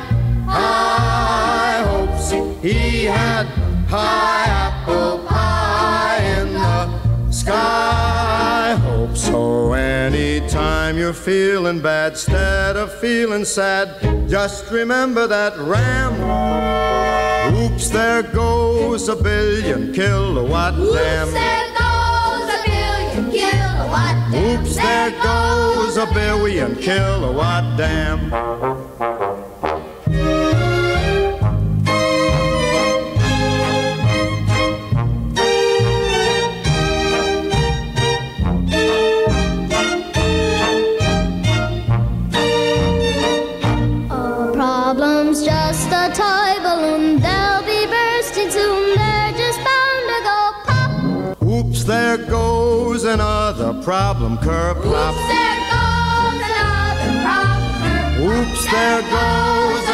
[0.45, 2.31] high hopes.
[2.61, 3.45] He had
[3.87, 9.25] high apple pie in the sky hopes.
[9.25, 13.87] So anytime you're feeling bad, instead of feeling sad,
[14.27, 16.13] just remember that ram.
[17.55, 21.68] Oops, there goes a billion kilowatt Oops, damn.
[24.31, 28.31] Oops, there goes a billion kilowatt dam.
[53.89, 58.21] problem, curb Oops, there goes another problem.
[58.21, 59.88] Oops, there goes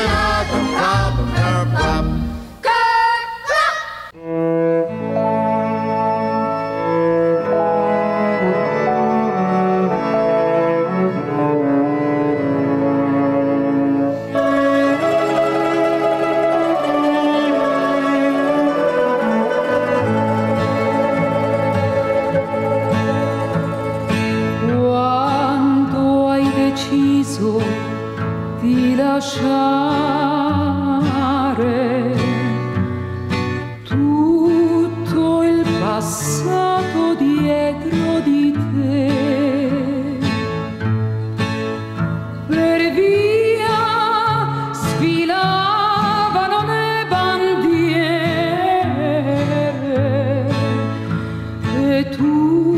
[51.96, 52.78] se tu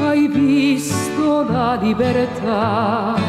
[0.00, 3.23] hai visto la libertà.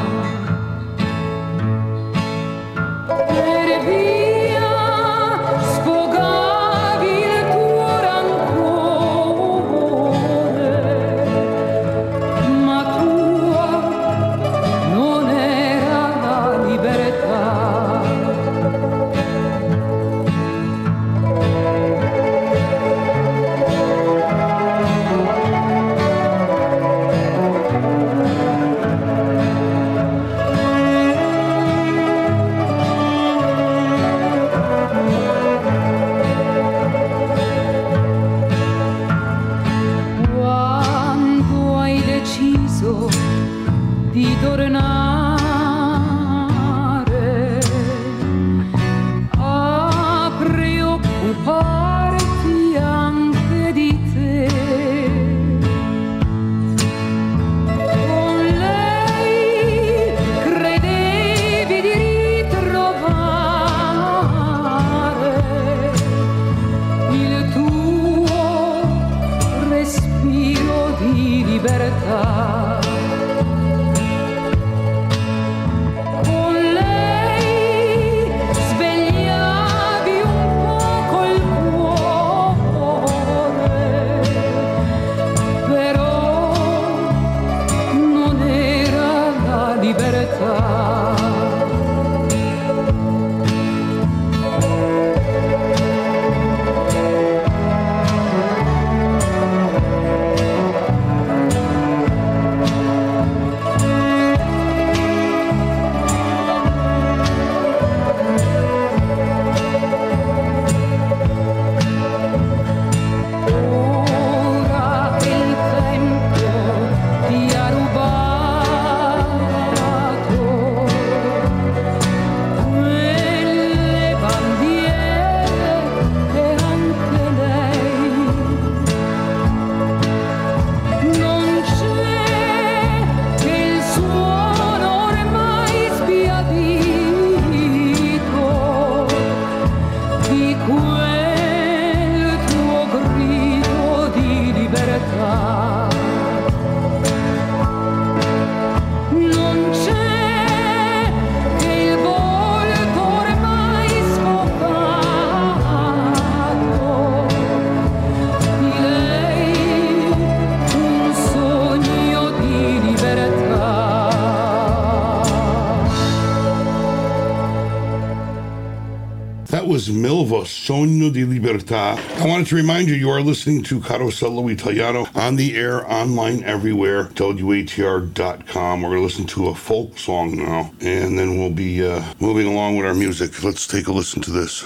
[171.46, 171.98] Libertà.
[172.20, 176.44] I wanted to remind you, you are listening to Carosello Italiano on the air, online,
[176.44, 178.82] everywhere, WATR.com.
[178.82, 182.48] We're going to listen to a folk song now, and then we'll be uh, moving
[182.48, 183.44] along with our music.
[183.44, 184.66] Let's take a listen to this.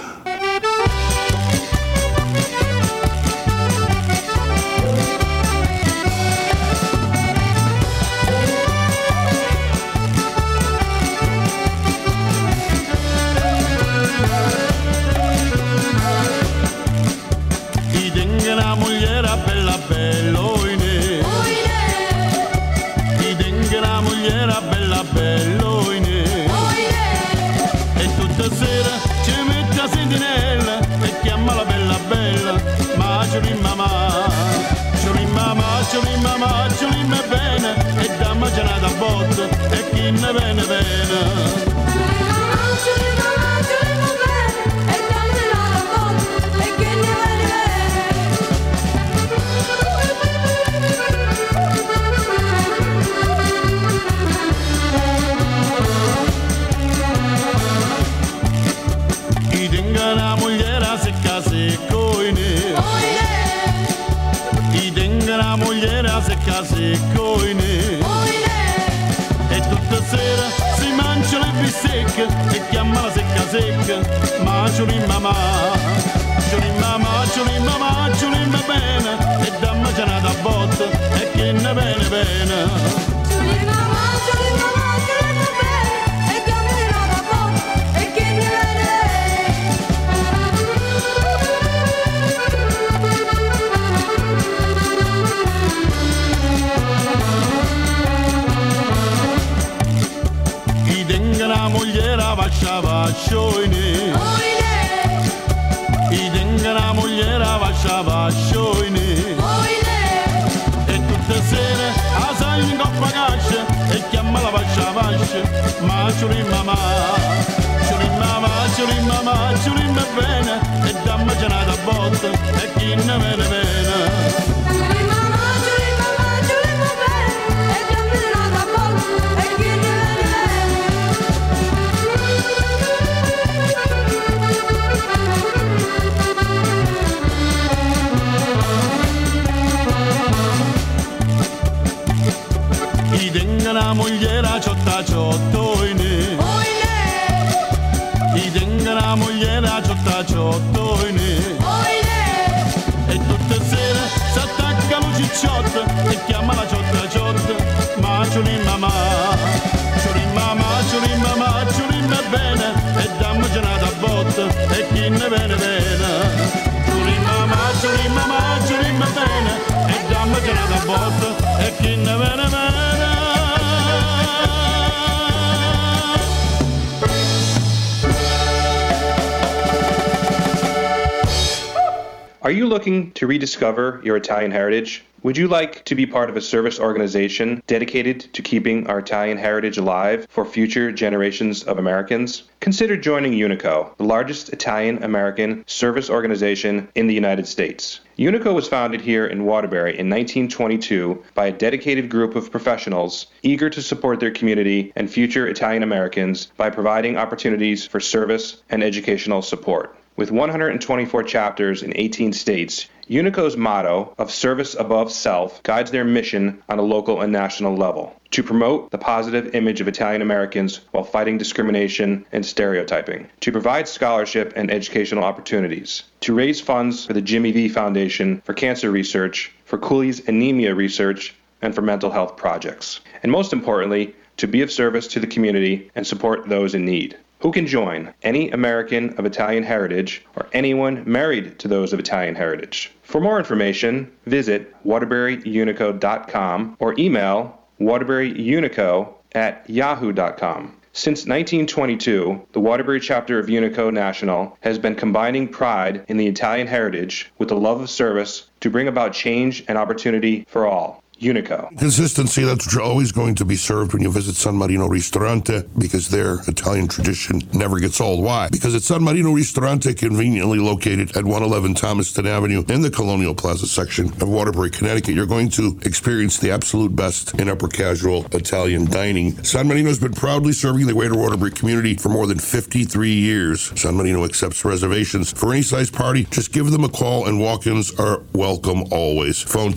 [184.10, 185.04] Your Italian heritage?
[185.22, 189.38] Would you like to be part of a service organization dedicated to keeping our Italian
[189.38, 192.42] heritage alive for future generations of Americans?
[192.58, 198.00] Consider joining Unico, the largest Italian American service organization in the United States.
[198.18, 203.70] Unico was founded here in Waterbury in 1922 by a dedicated group of professionals eager
[203.70, 209.42] to support their community and future Italian Americans by providing opportunities for service and educational
[209.42, 209.94] support.
[210.16, 216.62] With 124 chapters in 18 states, Unico's motto of service above self guides their mission
[216.68, 221.02] on a local and national level to promote the positive image of Italian Americans while
[221.02, 227.20] fighting discrimination and stereotyping, to provide scholarship and educational opportunities, to raise funds for the
[227.20, 233.00] Jimmy V Foundation for cancer research, for Cooley's anemia research, and for mental health projects.
[233.24, 237.16] And most importantly, to be of service to the community and support those in need.
[237.40, 238.12] Who can join?
[238.22, 242.92] Any American of Italian heritage or anyone married to those of Italian heritage.
[243.02, 250.76] For more information, visit waterburyunico.com or email waterburyunico at yahoo.com.
[250.92, 256.66] Since 1922, the Waterbury chapter of Unico National has been combining pride in the Italian
[256.66, 260.99] heritage with the love of service to bring about change and opportunity for all.
[261.20, 261.68] Unico.
[261.78, 266.40] Consistency, that's always going to be served when you visit San Marino Ristorante because their
[266.48, 268.24] Italian tradition never gets old.
[268.24, 268.48] Why?
[268.50, 273.66] Because it's San Marino Ristorante, conveniently located at 111 Thomaston Avenue in the Colonial Plaza
[273.66, 275.14] section of Waterbury, Connecticut.
[275.14, 279.42] You're going to experience the absolute best in upper casual Italian dining.
[279.44, 283.78] San Marino's been proudly serving the greater Waterbury community for more than 53 years.
[283.78, 286.24] San Marino accepts reservations for any size party.
[286.30, 289.42] Just give them a call and walk-ins are welcome always.
[289.42, 289.74] Phone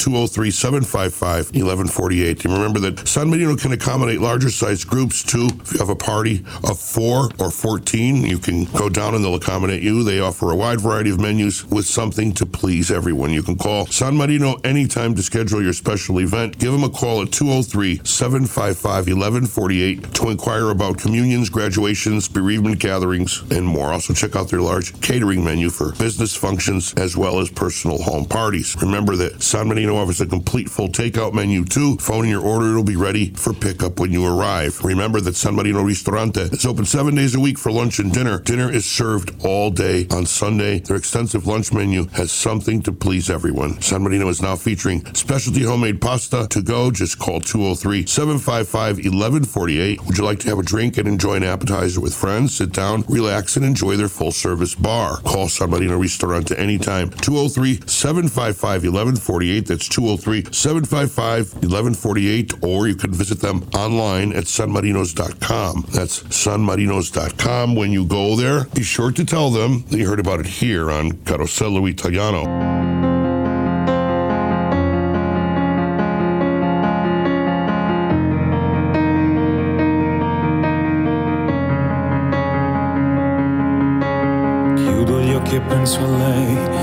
[1.41, 2.45] 203-755-1148.
[2.45, 5.49] And remember that San Marino can accommodate larger size groups too.
[5.61, 9.35] If you have a party of four or 14, you can go down and they'll
[9.35, 10.03] accommodate you.
[10.03, 13.31] They offer a wide variety of menus with something to please everyone.
[13.31, 16.59] You can call San Marino anytime to schedule your special event.
[16.59, 23.93] Give them a call at 203-755-1148 to inquire about communions, graduations, bereavement gatherings, and more.
[23.93, 28.25] Also check out their large catering menu for business functions as well as personal home
[28.25, 28.75] parties.
[28.81, 31.97] Remember that San Marino offers a complete full takeout menu too.
[31.97, 34.83] Phone in your order, it'll be ready for pickup when you arrive.
[34.83, 38.39] Remember that San Marino Ristorante is open seven days a week for lunch and dinner.
[38.39, 40.79] Dinner is served all day on Sunday.
[40.79, 43.79] Their extensive lunch menu has something to please everyone.
[43.81, 46.89] San Marino is now featuring specialty homemade pasta to go.
[46.89, 50.05] Just call 203 755 1148.
[50.05, 52.55] Would you like to have a drink and enjoy an appetizer with friends?
[52.55, 55.17] Sit down, relax, and enjoy their full service bar.
[55.21, 57.09] Call San Marino Ristorante anytime.
[57.09, 59.67] 203 755 1148.
[59.67, 62.63] That's 203 755 1148.
[62.63, 65.85] Or you can visit them online at sanmarinos.com.
[65.91, 67.75] That's sanmarinos.com.
[67.75, 70.91] When you go there, be sure to tell them that you heard about it here
[70.91, 72.93] on Carosello Italiano.
[85.69, 86.82] Penso a lei,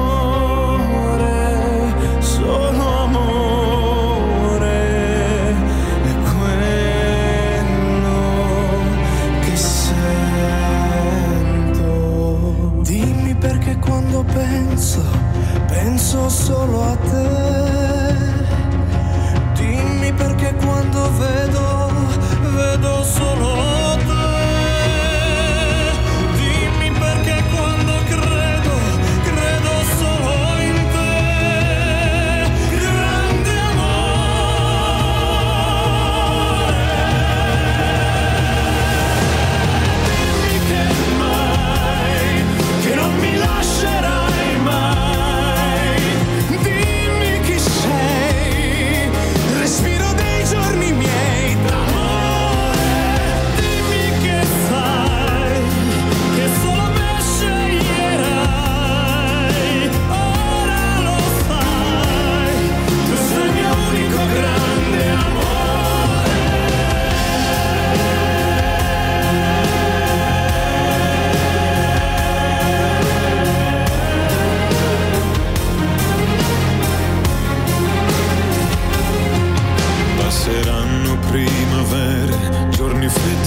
[14.23, 15.01] penso,
[15.67, 17.29] penso solo a te.
[19.55, 21.91] Dimmi perché quando vedo,
[22.53, 23.20] vedo solo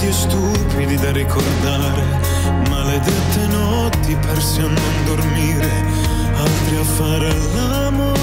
[0.07, 2.03] e stupidi da ricordare,
[2.69, 5.71] maledette notti persi a non dormire,
[6.35, 8.14] altri a fare l'amore,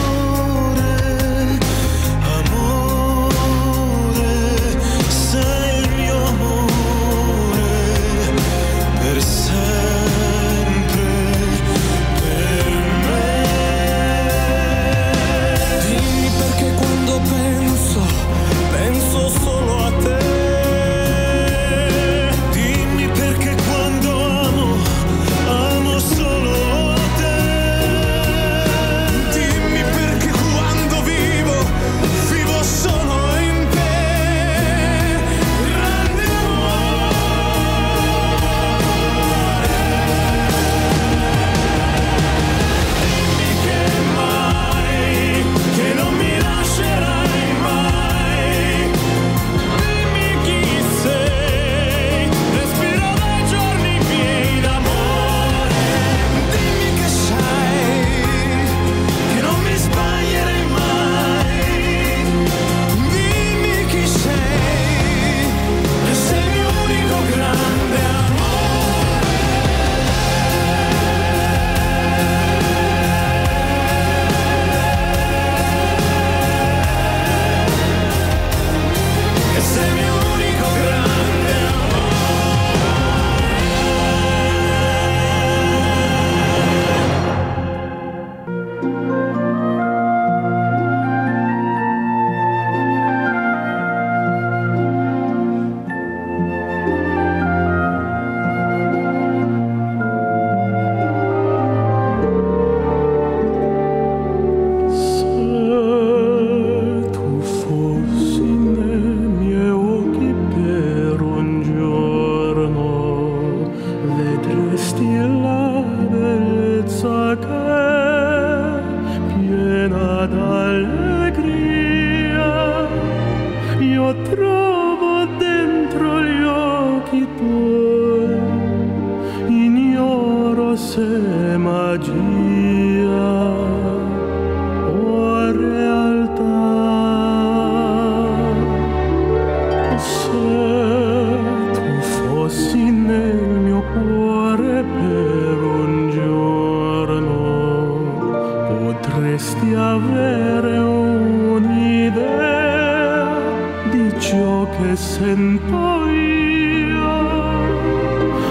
[155.42, 157.14] împaia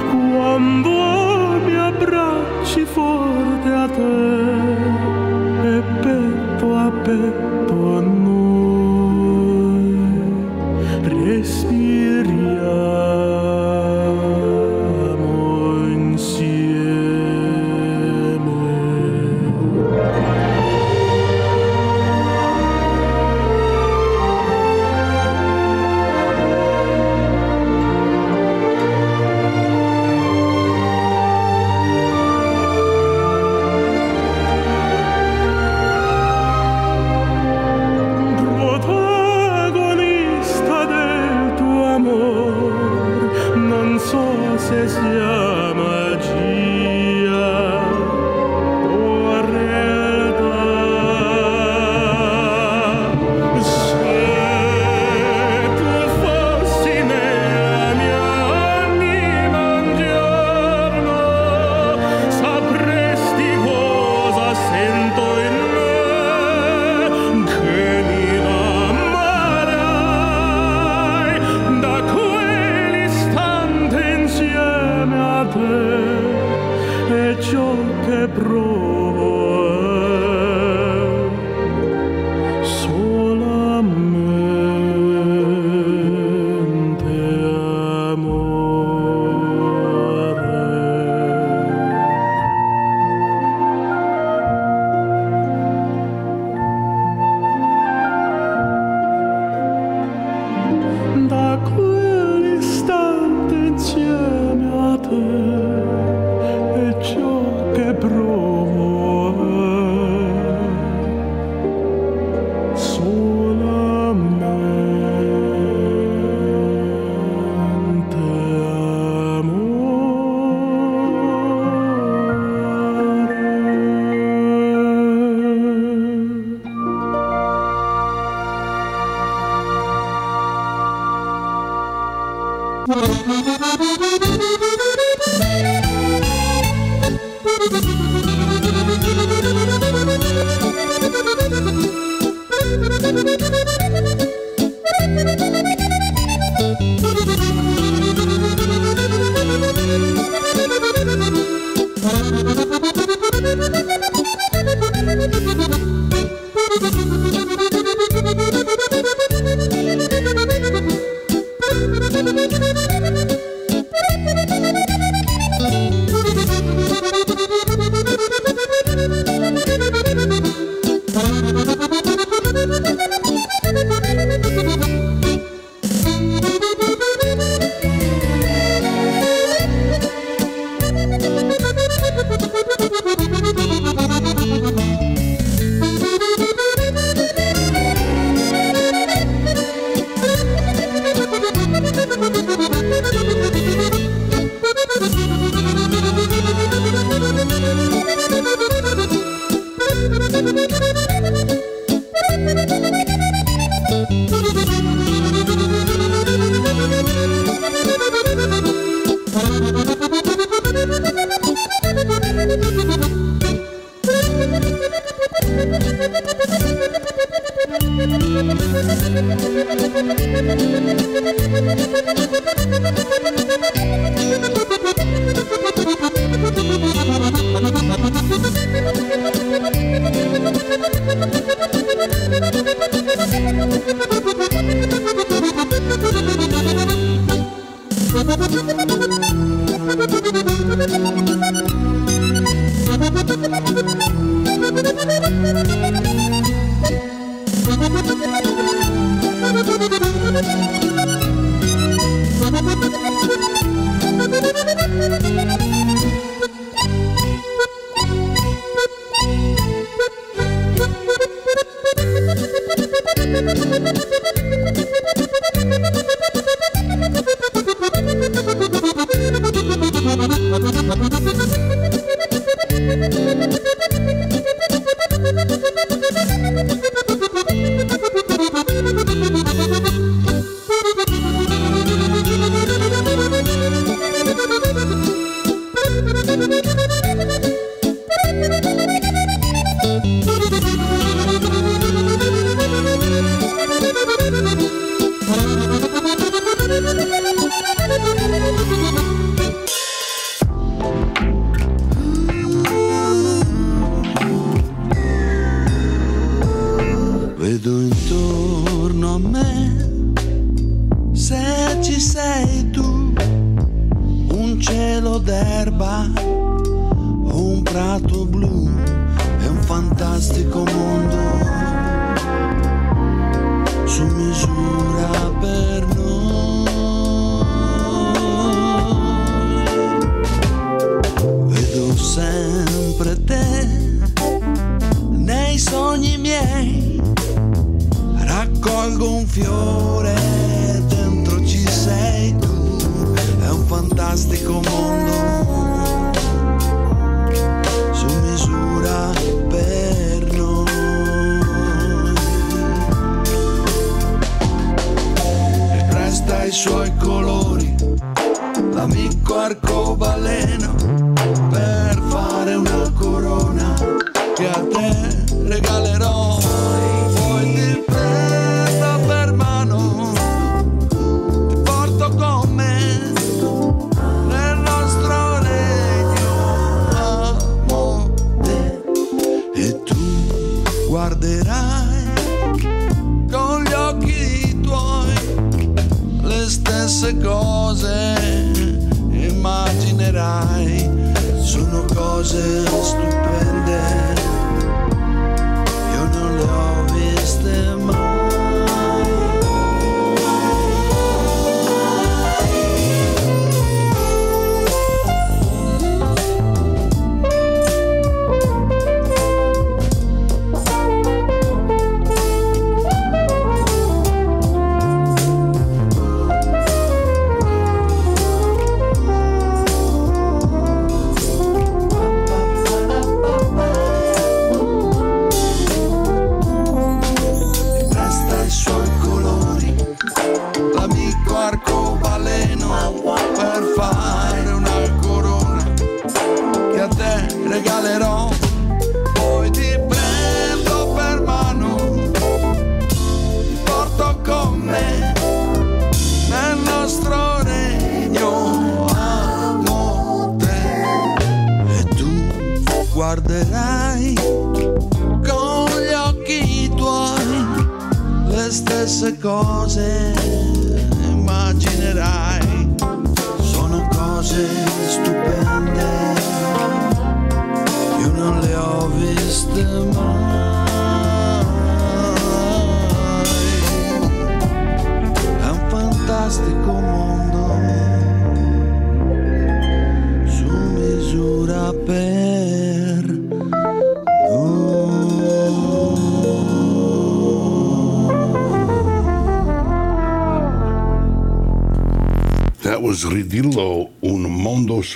[0.10, 0.22] Cu
[0.56, 2.84] ambomi abbracci
[6.86, 7.61] a te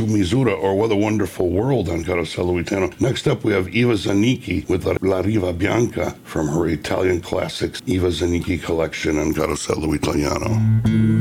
[0.06, 2.94] misura or What a Wonderful World on Carosello Italiano.
[3.00, 8.08] Next up, we have Iva Zanicchi with La Riva Bianca from her Italian classics Iva
[8.08, 11.15] Zanicchi collection on Carosello Italiano.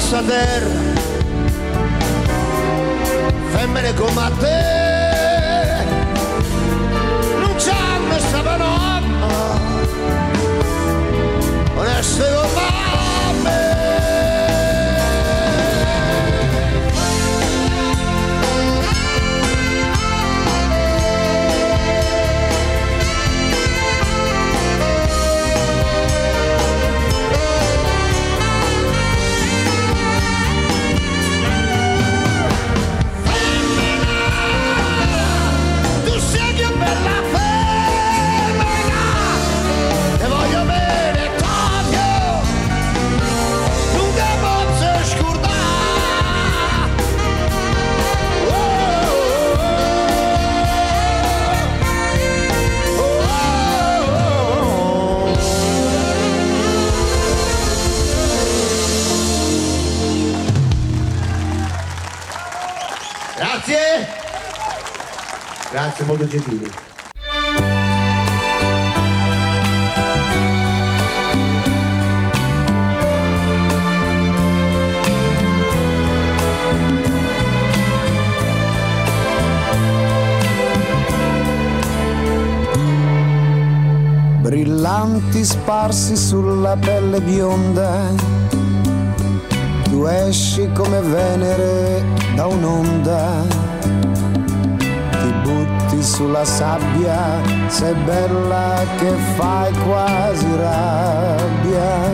[0.00, 0.68] Non passa terra
[3.52, 4.79] femmine come a te
[66.00, 66.70] Grazie, molto gentili.
[84.40, 88.08] brillanti sparsi sulla pelle bionda.
[89.84, 92.04] Tu esci come Venere
[92.34, 93.44] da un'onda,
[96.10, 102.10] sulla sabbia, sei bella che fai quasi rabbia.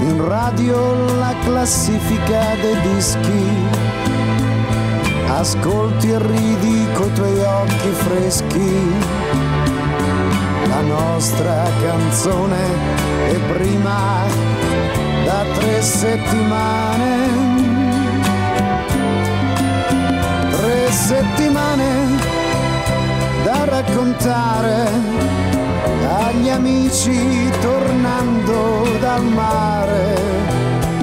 [0.00, 3.44] In radio la classifica dei dischi
[5.26, 8.92] ascolti e ridi coi tuoi occhi freschi.
[10.68, 12.64] La nostra canzone
[13.28, 14.22] è prima
[15.24, 17.53] da tre settimane.
[20.94, 22.16] Settimane
[23.44, 24.88] da raccontare
[26.26, 30.16] agli amici tornando dal mare.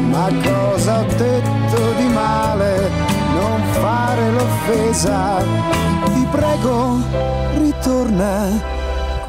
[0.09, 3.11] Ma cosa ho detto di male?
[3.33, 5.43] non fare l'offesa,
[6.13, 6.99] ti prego,
[7.57, 8.49] ritorna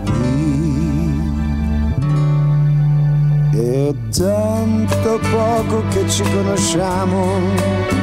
[0.05, 0.61] qui.
[3.53, 8.02] È tanto poco che ci conosciamo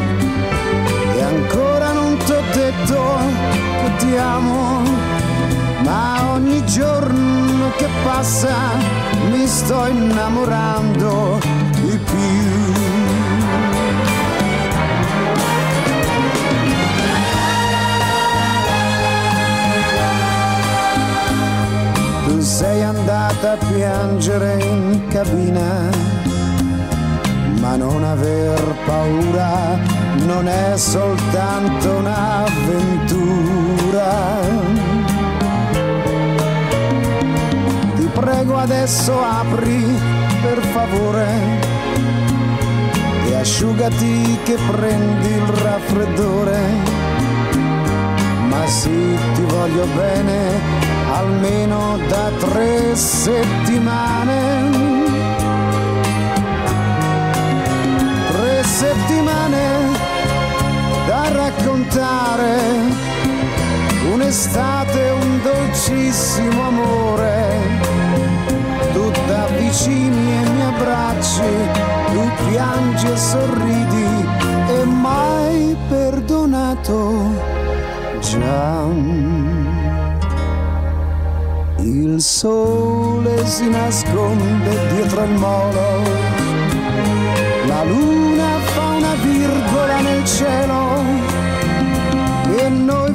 [2.85, 3.19] t'ho detto
[3.81, 4.81] che ti amo,
[5.84, 8.56] ma ogni giorno che passa
[9.30, 11.39] mi sto innamorando
[11.81, 12.77] di più.
[22.41, 25.89] sei andata a piangere in cabina,
[27.60, 33.28] ma non aver paura non è soltanto un'avventura.
[37.96, 39.84] Ti prego adesso apri
[40.41, 41.28] per favore
[43.28, 46.60] e asciugati che prendi il raffreddore.
[48.50, 50.60] Ma sì, ti voglio bene
[51.12, 54.89] almeno da tre settimane.
[61.60, 62.57] Raccontare,
[64.14, 67.57] un'estate, un dolcissimo amore,
[68.94, 71.52] tu t'avvicini e mi abbracci,
[72.11, 74.27] tu piangi e sorridi
[74.69, 77.14] e mai perdonato
[78.22, 79.18] già.
[81.81, 86.03] Il sole si nasconde dietro il molo,
[87.68, 90.69] la luna fa una virgola nel cielo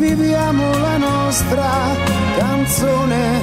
[0.05, 1.71] viviamo la nostra
[2.37, 3.41] canzone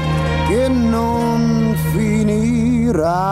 [0.47, 3.31] che non finirà.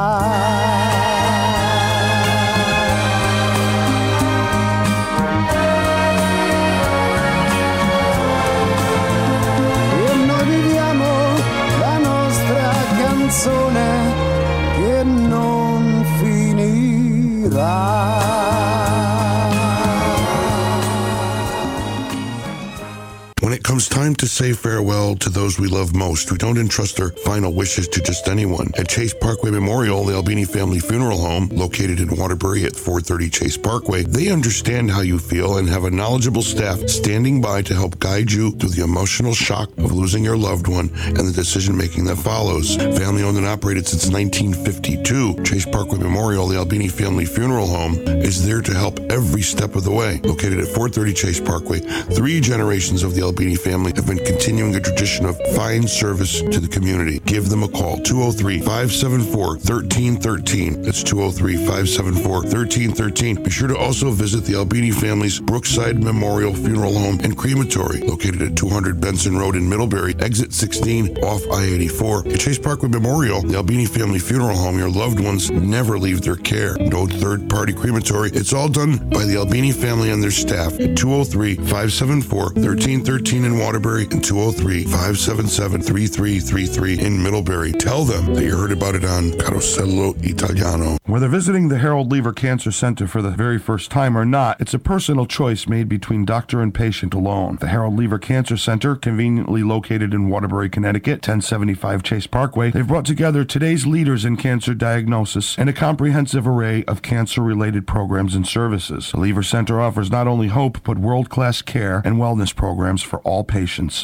[23.89, 27.87] Time to say farewell to those we love most, we don't entrust our final wishes
[27.87, 28.69] to just anyone.
[28.77, 33.57] At Chase Parkway Memorial, the Albini Family Funeral Home, located in Waterbury at 430 Chase
[33.57, 37.97] Parkway, they understand how you feel and have a knowledgeable staff standing by to help
[37.99, 42.05] guide you through the emotional shock of losing your loved one and the decision making
[42.05, 42.75] that follows.
[42.75, 48.45] Family owned and operated since 1952, Chase Parkway Memorial, the Albini Family Funeral Home, is
[48.45, 50.19] there to help every step of the way.
[50.23, 54.79] Located at 430 Chase Parkway, three generations of the Albini family have been continuing a
[54.79, 57.19] tradition of fine service to the community.
[57.25, 60.81] Give them a call, 203 574 1313.
[60.81, 63.43] That's 203 574 1313.
[63.43, 68.41] Be sure to also visit the Albini family's Brookside Memorial Funeral Home and Crematory, located
[68.41, 72.27] at 200 Benson Road in Middlebury, exit 16 off I 84.
[72.27, 76.35] At Chase Parkway Memorial, the Albini Family Funeral Home, your loved ones never leave their
[76.35, 76.75] care.
[76.77, 78.29] No third party crematory.
[78.33, 83.57] It's all done by the Albini family and their staff at 203 574 1313 in
[83.69, 87.71] Waterbury and 203 577 3333 in Middlebury.
[87.71, 90.97] Tell them that you heard about it on Carosello Italiano.
[91.05, 94.73] Whether visiting the Harold Leever Cancer Center for the very first time or not, it's
[94.73, 97.57] a personal choice made between doctor and patient alone.
[97.57, 103.05] The Harold Leever Cancer Center, conveniently located in Waterbury, Connecticut, 1075 Chase Parkway, they've brought
[103.05, 109.11] together today's leaders in cancer diagnosis and a comprehensive array of cancer-related programs and services.
[109.11, 113.43] The Leever Center offers not only hope, but world-class care and wellness programs for all
[113.43, 113.58] patients.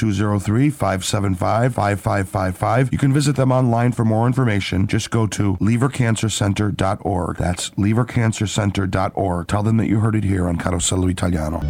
[2.39, 2.93] 203-575-5555.
[2.93, 4.87] You can visit them online for more information.
[4.87, 7.37] Just go to leevercancercenter.org.
[7.37, 9.47] That's leevercancercenter.org.
[9.49, 11.61] Tell them that you heard it here on Carosello Italiano.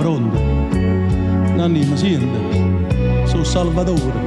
[0.00, 0.57] Pronto?
[1.68, 3.26] Nanni, mi sente?
[3.26, 4.20] Sono Salvatore.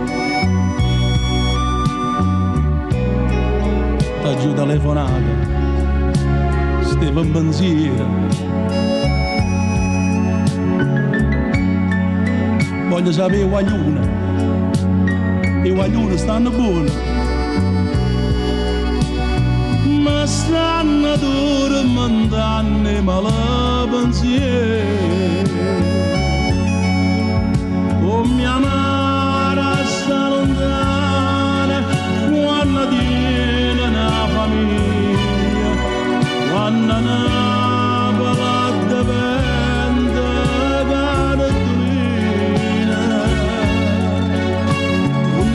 [4.21, 5.09] T'ha giù telefonata.
[6.83, 8.05] Stavo in pensiero.
[12.89, 14.09] Voglio sapere i guaglioni.
[15.63, 16.91] I guaglioni stanno buoni.
[20.03, 22.37] Ma stanno dormendo
[23.01, 25.21] ma la pensiero.
[28.21, 31.77] Oh mia mare sta lontana
[32.29, 35.71] quando tiene una famiglia
[36.51, 40.29] quando una palata vende
[40.91, 42.19] caratterina
[45.39, 45.49] un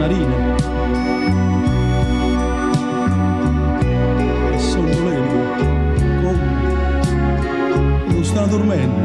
[0.00, 0.56] narine.
[4.54, 5.38] E sonnolento,
[6.22, 6.44] come
[8.08, 8.98] non sta dormendo.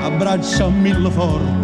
[0.00, 1.61] Abbracciammi forte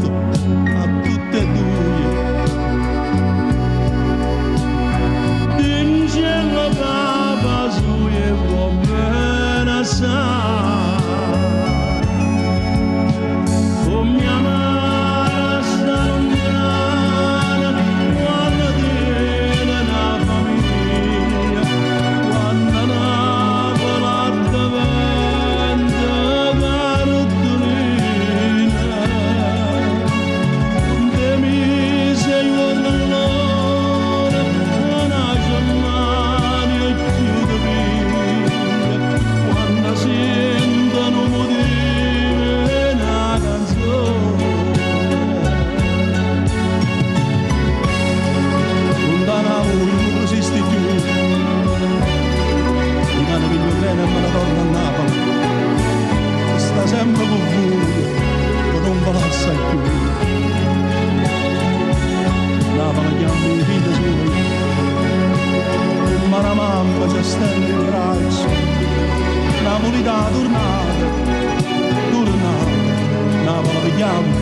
[73.98, 74.32] sappiamo,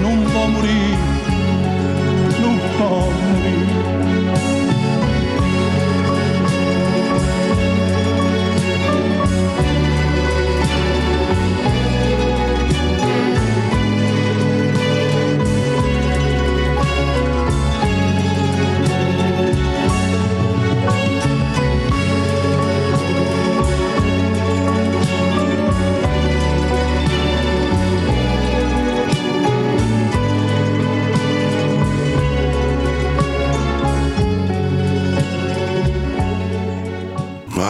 [0.00, 0.96] non può morire,
[2.40, 3.25] non può morire.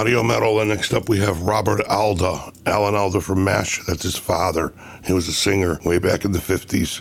[0.06, 3.84] Audio Metal, and next up we have Robert Alda, Alan Alda from MASH.
[3.86, 4.72] That's his father.
[5.04, 7.00] He was a singer way back in the 50s.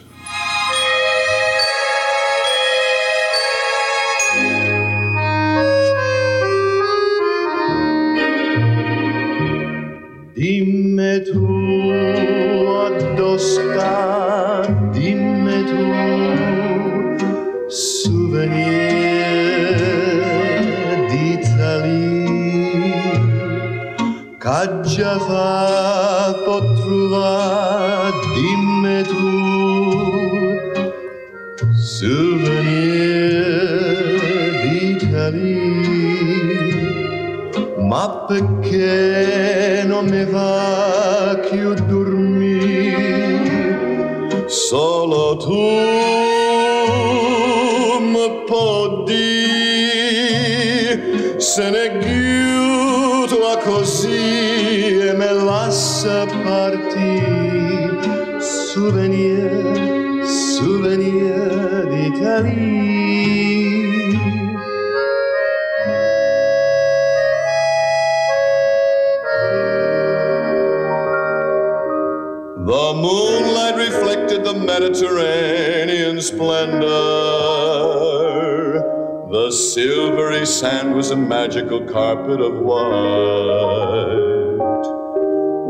[81.27, 82.85] magical carpet of white.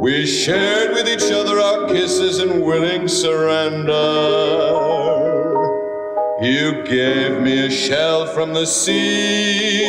[0.01, 3.93] We shared with each other our kisses and willing surrender.
[6.41, 9.84] You gave me a shell from the sea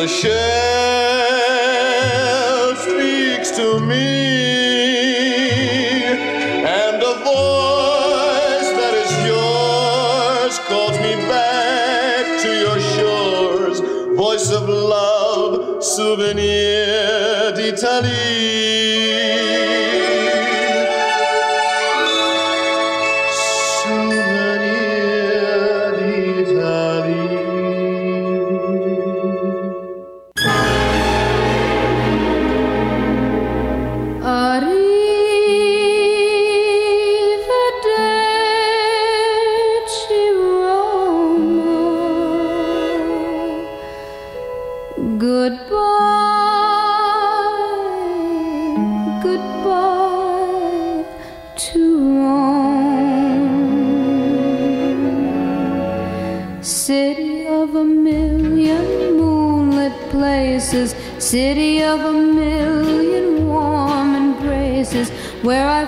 [0.00, 0.30] the shell
[2.74, 4.19] speaks to me.
[65.42, 65.79] where are?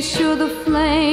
[0.00, 1.09] show the flame.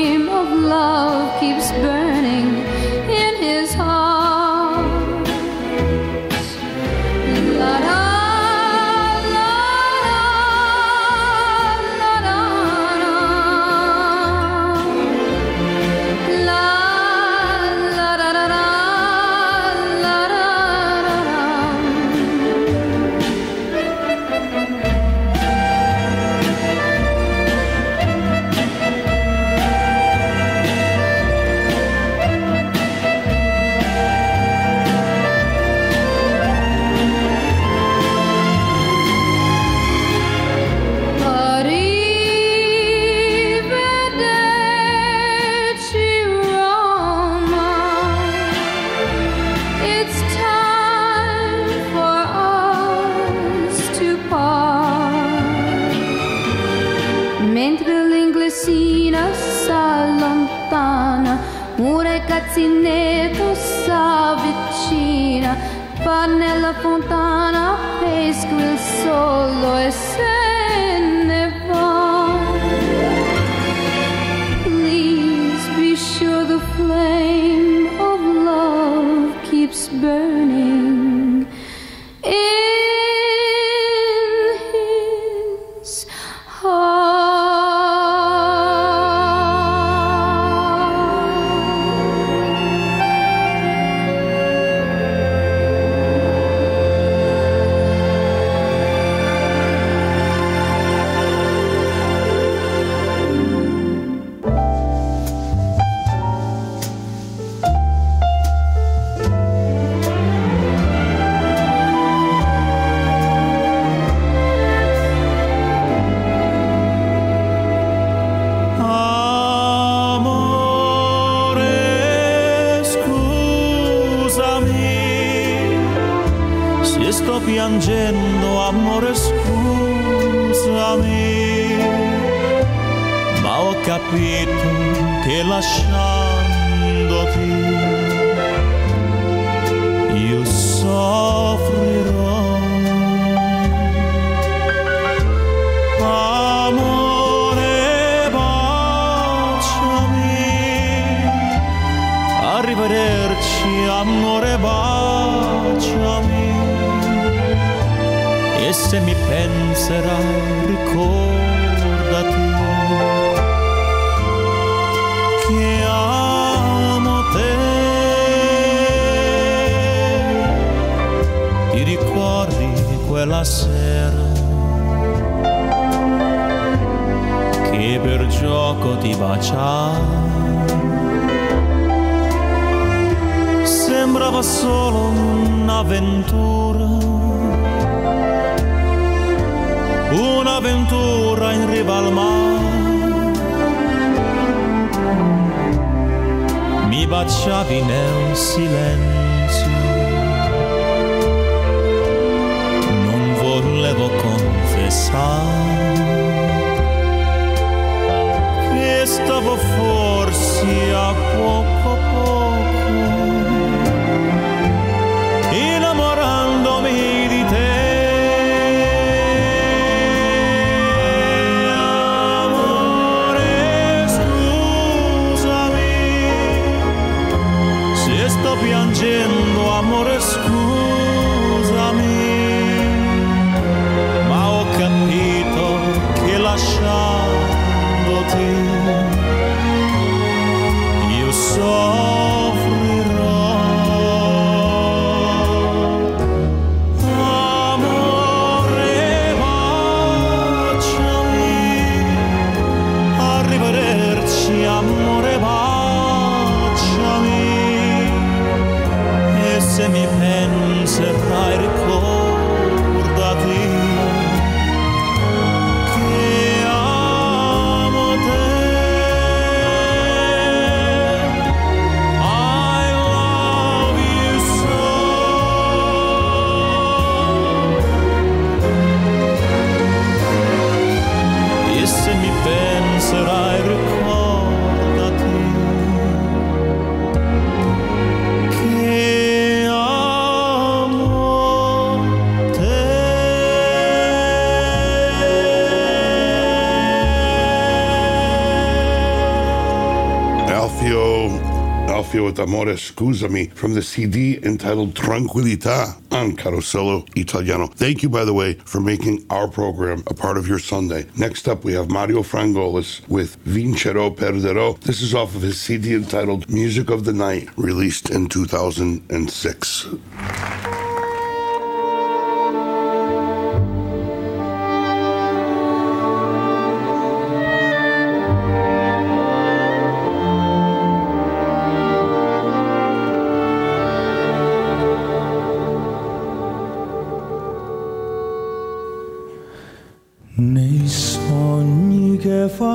[302.37, 307.67] with Amore Scusami from the CD entitled Tranquillità on Carosello Italiano.
[307.67, 311.05] Thank you, by the way, for making our program a part of your Sunday.
[311.17, 314.79] Next up, we have Mario Frangoulis with Vincerò Perderò.
[314.81, 320.76] This is off of his CD entitled Music of the Night, released in 2006.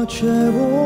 [0.07, 0.82] 却无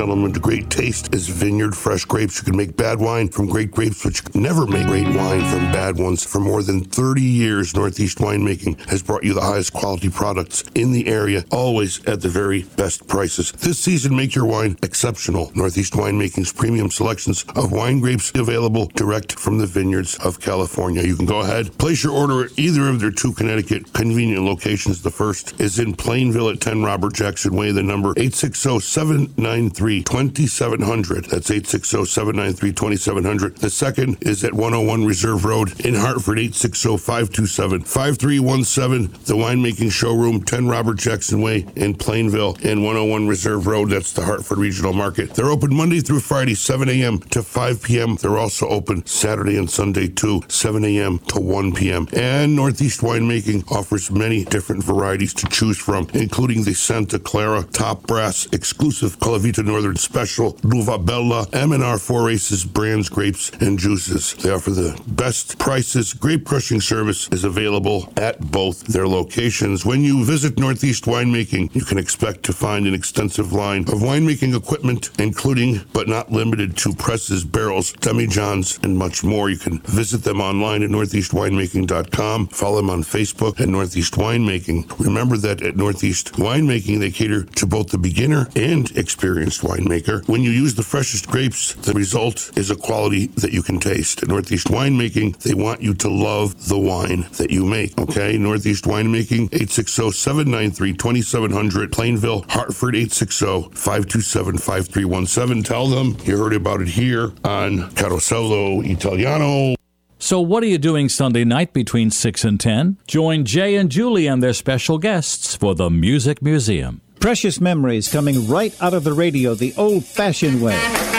[0.00, 2.38] gentlemen, to great taste is vineyard fresh grapes.
[2.38, 5.42] You can make bad wine from great grapes, but you can never make great wine
[5.42, 6.24] from bad ones.
[6.24, 10.92] For more than 30 years, Northeast Winemaking has brought you the highest quality products in
[10.92, 13.52] the area, always at the very best prices.
[13.52, 15.52] This season, make your wine exceptional.
[15.54, 21.02] Northeast Winemaking's premium selections of wine grapes available direct from the vineyards of California.
[21.02, 25.02] You can go ahead, place your order at either of their two Connecticut convenient locations.
[25.02, 31.24] The first is in Plainville at 10 Robert Jackson Way, the number 860 793 2700.
[31.26, 33.56] That's 860 793 2700.
[33.58, 39.09] The second is at 101 Reserve Road in Hartford, 860 527 5317.
[39.26, 43.90] The winemaking showroom, 10 Robert Jackson Way in Plainville and 101 Reserve Road.
[43.90, 45.34] That's the Hartford Regional Market.
[45.34, 47.18] They're open Monday through Friday, 7 a.m.
[47.18, 48.16] to 5 p.m.
[48.16, 51.18] They're also open Saturday and Sunday too, 7 a.m.
[51.28, 52.08] to 1 p.m.
[52.12, 58.06] And Northeast Winemaking offers many different varieties to choose from, including the Santa Clara Top
[58.06, 64.34] Brass exclusive Calavita Northern Special, Luva Bella, M&R Four Aces brands, grapes, and juices.
[64.34, 66.14] They offer the best prices.
[66.14, 69.84] Grape crushing service is available at both their locations.
[69.84, 74.56] When you visit Northeast Winemaking, you can expect to find an extensive line of winemaking
[74.56, 79.50] equipment, including but not limited to presses, barrels, demijohns, and much more.
[79.50, 82.48] You can visit them online at northeastwinemaking.com.
[82.48, 84.98] Follow them on Facebook at Northeast Winemaking.
[84.98, 90.26] Remember that at Northeast Winemaking, they cater to both the beginner and experienced winemaker.
[90.28, 94.22] When you use the freshest grapes, the result is a quality that you can taste.
[94.22, 97.98] At Northeast Winemaking, they want you to love the wine that you make.
[97.98, 105.64] Okay, Northeast Winemaking, 860-793-2700, Plainville, Hartford, 860-527-5317.
[105.64, 109.74] Tell them you heard about it here on Carosello Italiano.
[110.18, 112.98] So, what are you doing Sunday night between 6 and 10?
[113.06, 117.00] Join Jay and Julie and their special guests for the Music Museum.
[117.18, 121.09] Precious memories coming right out of the radio the old fashioned way.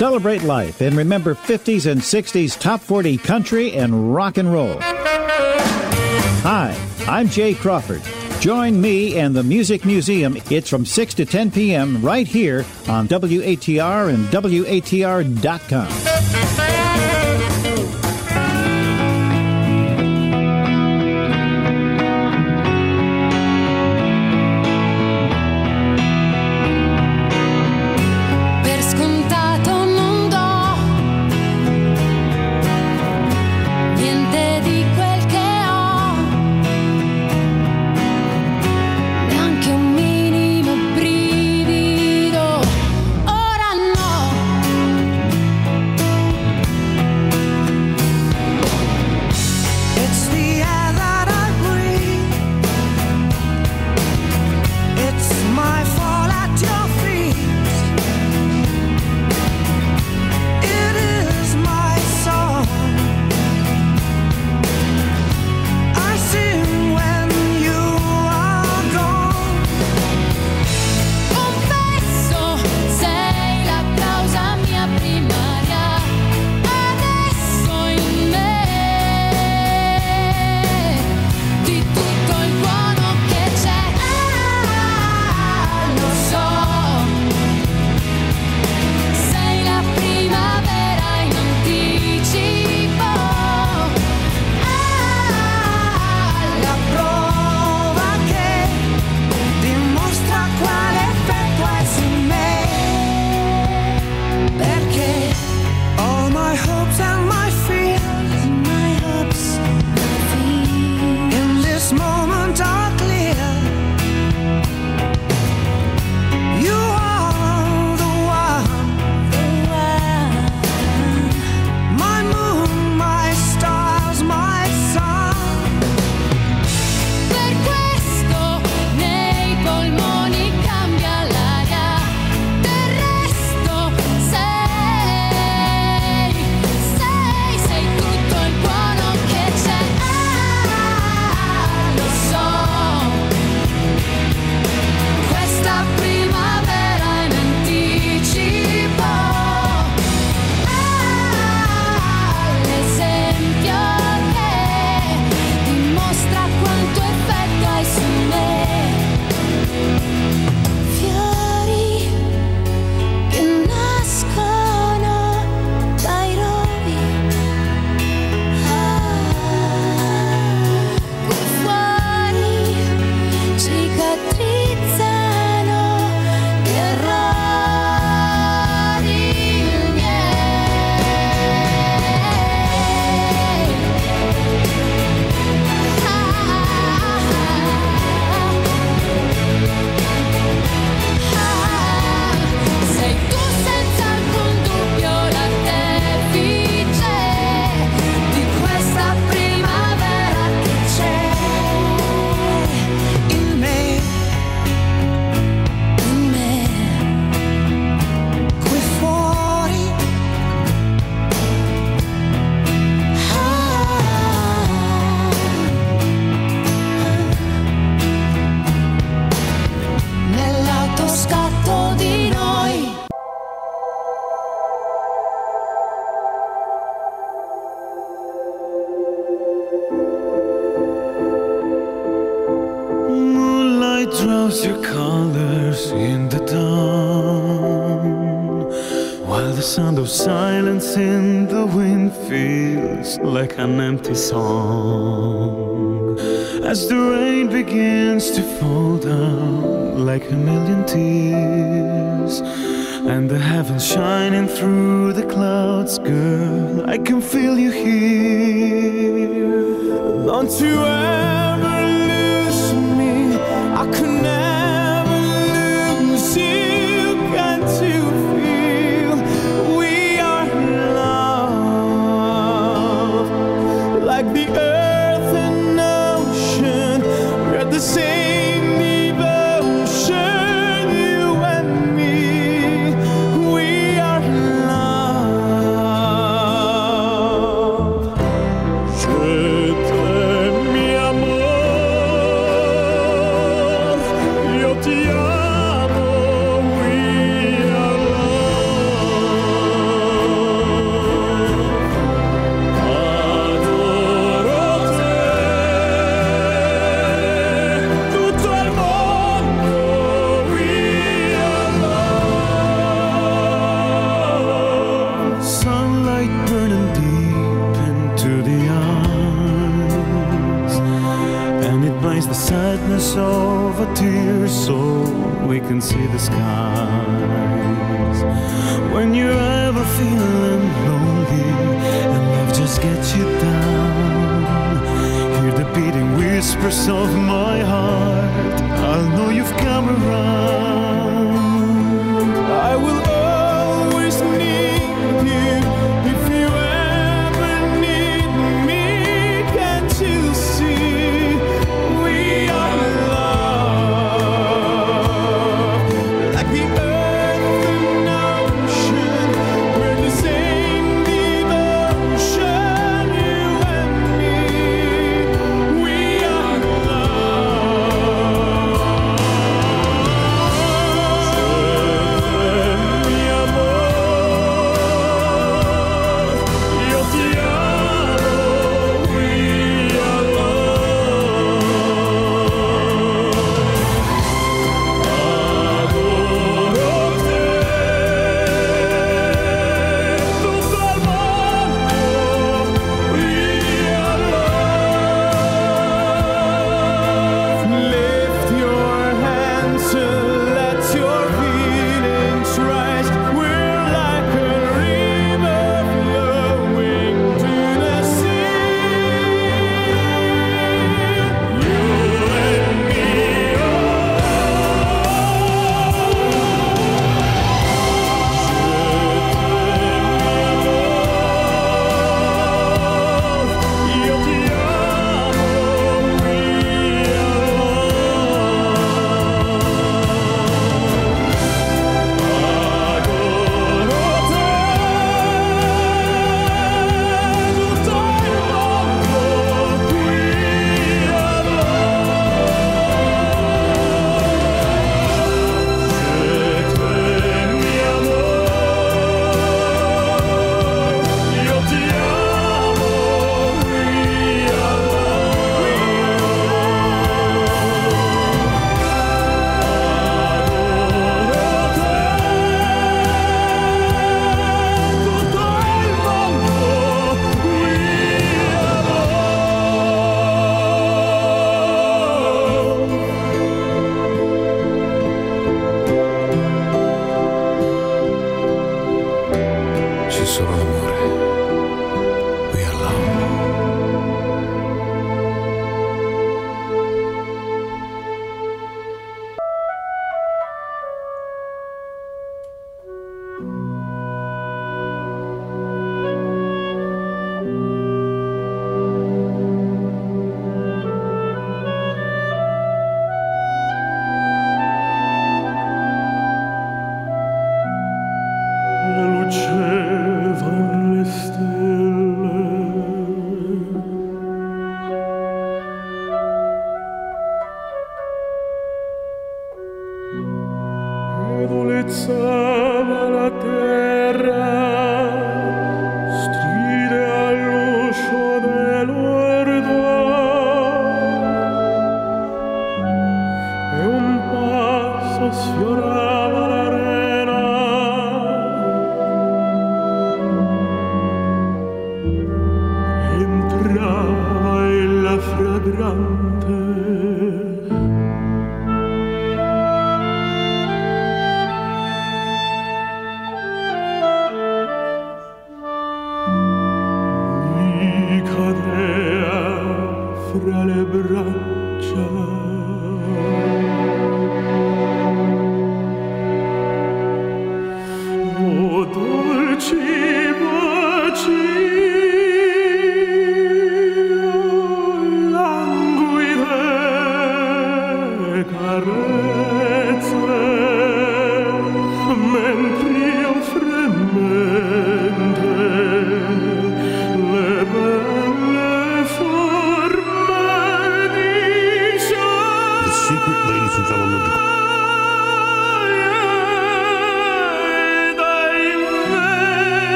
[0.00, 4.78] Celebrate life and remember 50s and 60s top 40 country and rock and roll.
[6.40, 6.74] Hi,
[7.06, 8.00] I'm Jay Crawford.
[8.40, 10.38] Join me and the Music Museum.
[10.48, 12.00] It's from 6 to 10 p.m.
[12.00, 15.88] right here on WATR and WATR.com.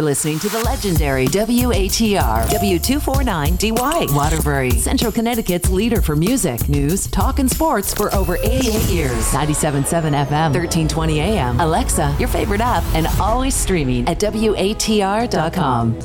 [0.00, 7.38] You're listening to the legendary WATR W249DY Waterbury, Central Connecticut's leader for music, news, talk,
[7.38, 9.26] and sports for over 88 years.
[9.26, 11.60] 97.7 FM, 1320 AM.
[11.60, 15.98] Alexa, your favorite app, and always streaming at WATR.com.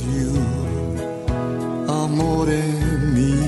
[1.87, 3.45] amore mio.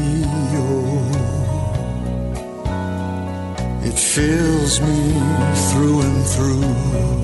[3.84, 5.12] It fills me
[5.70, 7.17] through and through,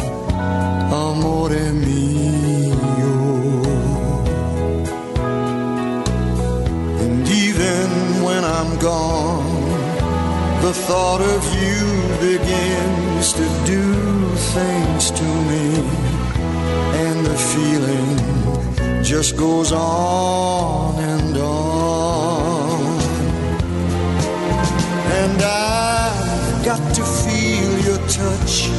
[10.74, 11.86] the thought of you
[12.20, 13.86] begins to do
[14.56, 15.66] things to me,
[17.06, 23.00] and the feeling just goes on and on.
[25.22, 28.70] And I've got to feel your touch,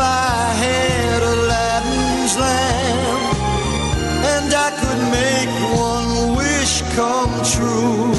[0.00, 3.22] I had Aladdin's lamp
[4.32, 8.12] and I could make one wish come true,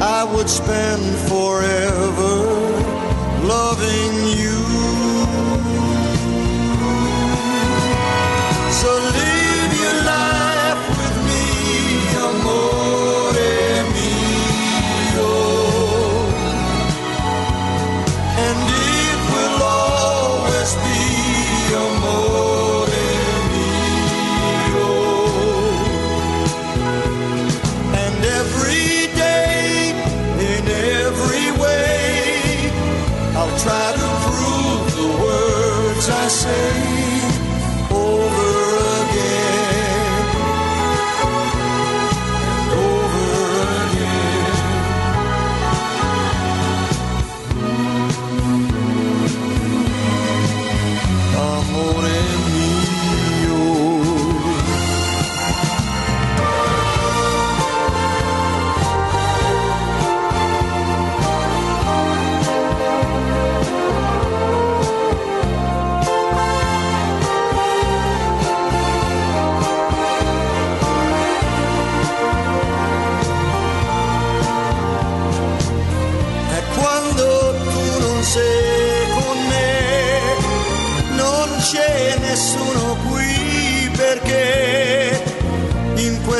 [0.00, 2.27] I would spend forever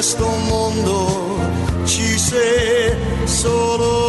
[0.08, 1.38] questo mondo
[1.84, 4.07] ci sei solo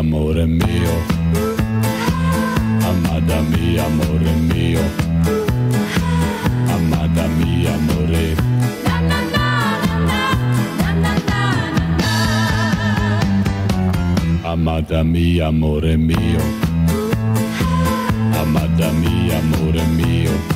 [0.00, 0.96] amore mio,
[2.88, 4.80] amada mia, amore mio,
[6.74, 8.60] amada mia, amore mio.
[14.52, 16.42] Amada mia, amore mio.
[18.40, 20.49] Amada mia, amore mio.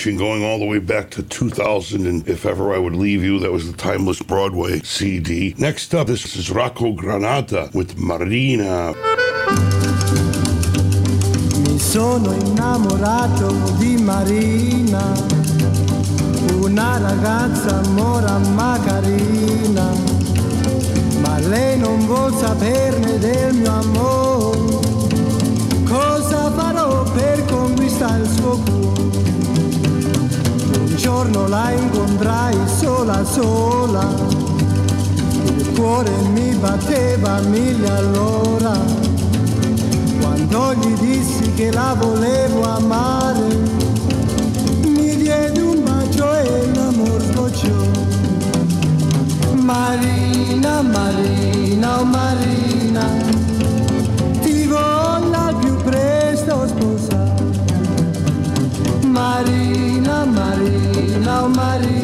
[0.00, 2.06] coaching going all the way back to 2000.
[2.06, 5.54] And if ever I would leave you, that was the Timeless Broadway CD.
[5.58, 8.94] Next up, this is Rocco Granata with Marina.
[11.68, 15.12] Mi sono innamorato di Marina,
[16.54, 19.92] una ragazza mora ma carina,
[21.20, 24.80] ma lei non vuol saperne del mio amore.
[25.84, 28.99] Cosa farò per conquistare il suo cuore?
[31.10, 34.06] giorno la incontrai sola sola,
[35.56, 38.78] il cuore mi batteva mille all'ora,
[40.20, 43.58] quando gli dissi che la volevo amare,
[44.82, 47.82] mi diede un bacio e l'amor sbocciò.
[49.54, 52.59] Marina, Marina, oh Marina.
[61.30, 61.99] calmaria.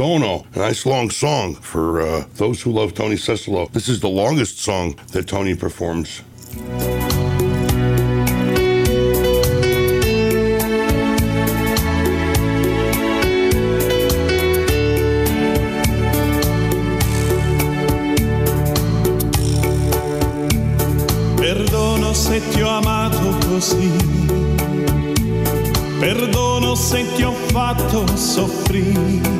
[0.00, 3.70] Dono, a nice long song for uh, those who love Tony Cicillo.
[3.70, 6.22] This is the longest song that Tony performs.
[21.36, 23.90] Perdono se ti ho amato così,
[25.98, 29.39] perdono se ti ho fatto soffrire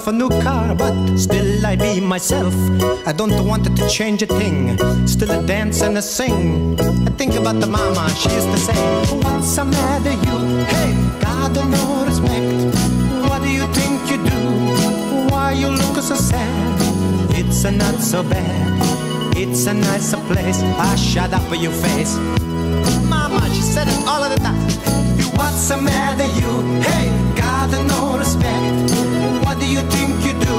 [0.00, 2.54] myself a new car, but still I be myself.
[3.06, 6.78] I don't want to change a thing, still a dance and a sing.
[6.80, 8.80] I think about the mama, she used to say,
[9.22, 10.36] What's the matter, you?
[10.72, 12.76] Hey, God, no respect.
[13.28, 15.30] What do you think you do?
[15.30, 16.78] Why you look so sad?
[17.36, 20.62] It's a not so bad, it's a nicer place.
[20.62, 22.16] I shut up your face.
[23.08, 24.60] Mama, she said it all of the time.
[25.36, 26.80] What's the matter, you?
[26.80, 29.09] Hey, God, no respect.
[29.60, 30.56] What do you think you do?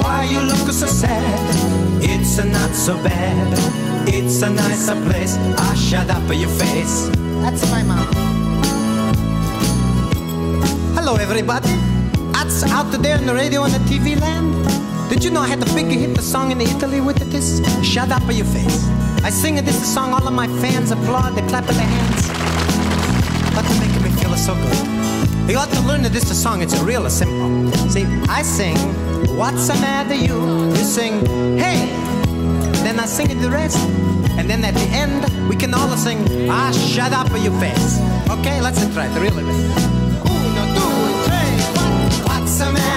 [0.00, 2.00] Why you look so sad?
[2.02, 3.52] It's a not so bad.
[4.08, 5.36] It's a nicer place.
[5.36, 7.10] I shut up your face.
[7.44, 8.08] That's my mom.
[10.96, 11.68] Hello, everybody.
[12.32, 14.64] That's out there on the radio and the TV land.
[15.10, 17.28] Did you know I had the big hit the song in Italy with it?
[17.28, 18.88] This shut up of your face.
[19.24, 22.28] I sing it this song, all of my fans applaud, they clap their hands.
[23.54, 25.05] But they're making me feel so good.
[25.48, 27.70] You ought to learn that this is a song, it's a real simple.
[27.88, 28.76] See, I sing,
[29.36, 30.70] what's the matter you?
[30.70, 31.24] You sing,
[31.56, 31.86] hey.
[32.82, 33.78] Then I sing it the rest.
[34.38, 38.00] And then at the end, we can all sing, ah, shut up your face.
[38.28, 39.95] Okay, let's try it, really.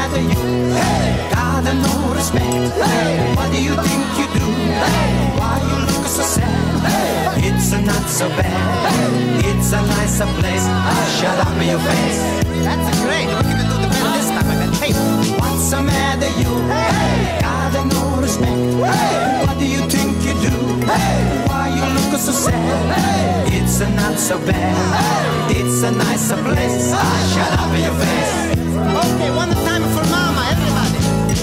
[0.09, 0.73] Matter you?
[0.73, 2.43] Hey, got no respect.
[2.43, 4.45] Hey, what do you think you do?
[4.45, 6.79] Hey, why you look so sad?
[6.85, 9.45] Hey, it's not so bad.
[9.45, 10.65] It's a nicer place.
[10.67, 12.21] Ah, shut up your face.
[12.65, 13.27] That's great.
[13.27, 14.47] We're gonna do the better this time.
[14.49, 14.75] I bet.
[14.81, 14.93] Hey,
[15.39, 16.53] what's the matter you?
[16.73, 18.59] Hey, got no respect.
[18.89, 20.55] Hey, what do you think you do?
[20.85, 22.55] Hey, why you look so sad?
[22.97, 25.51] Hey, it's not so bad.
[25.51, 26.91] It's a nicer place.
[26.93, 28.38] Ah, shut up your face.
[28.79, 30.99] Okay, one time for mama, everybody.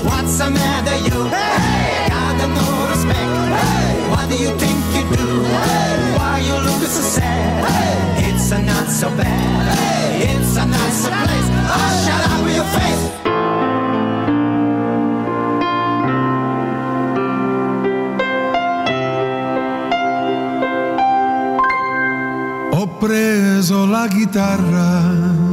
[0.09, 1.19] What's the matter, you?
[1.29, 3.31] Hey, got no respect.
[3.57, 5.27] Hey, what do you think you do?
[5.45, 7.65] Hey, why you look so sad?
[7.67, 9.79] Hey, it's a not so bad.
[9.79, 11.49] Hey, it's a nicer place.
[11.69, 13.05] Ah, shut up your face.
[22.73, 25.46] Ho preso la chitarra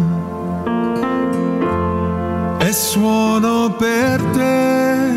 [2.74, 5.16] suono per te.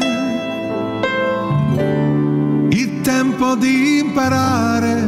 [2.68, 5.00] Il tempo di imparare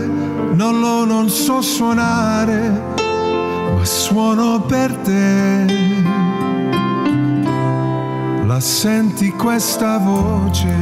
[0.55, 2.95] non lo non so suonare,
[3.77, 5.67] ma suono per te.
[8.47, 10.75] La senti questa voce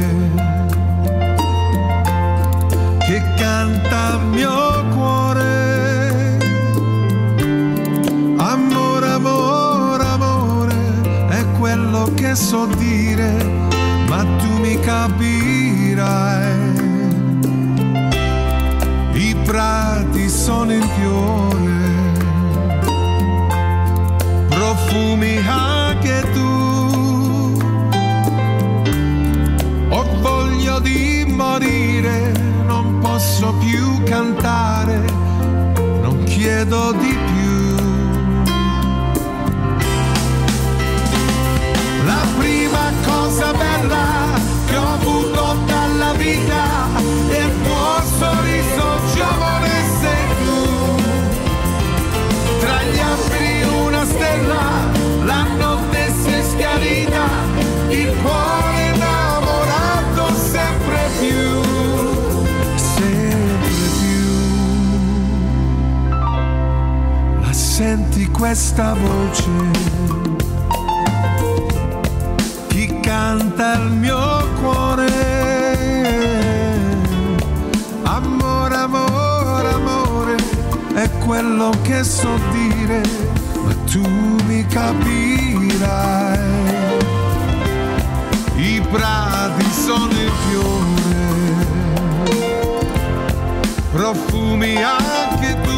[2.99, 5.16] che canta mio cuore.
[12.27, 13.31] Che so dire,
[14.09, 16.55] ma tu mi capirai.
[19.13, 22.11] I prati sono in fiore,
[24.49, 27.59] profumi anche tu.
[29.89, 32.33] Ho voglia di morire,
[32.65, 34.99] non posso più cantare,
[36.01, 37.26] non chiedo di più.
[43.87, 46.87] Bella che ho avuto dalla vita
[47.29, 49.69] è il tuo sorriso giovane
[50.01, 50.59] sei tu.
[52.59, 54.91] Tra gli alberi una stella,
[55.23, 57.25] la notte si è schiarita,
[57.89, 61.61] il cuore innamorato sempre più,
[62.75, 64.25] sempre più.
[67.41, 69.96] La senti questa voce?
[73.37, 75.05] Canta il mio cuore?
[78.03, 80.35] Amore, amore, amore,
[80.95, 83.01] è quello che so dire,
[83.63, 84.07] ma tu
[84.47, 86.45] mi capirai.
[88.55, 91.55] I prati sono in fiore,
[93.91, 95.75] profumi anche tu.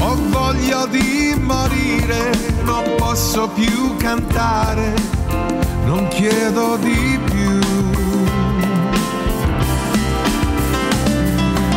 [0.00, 2.43] Ho voglia di morire,
[3.34, 4.94] posso più cantare,
[5.86, 7.58] non chiedo di più.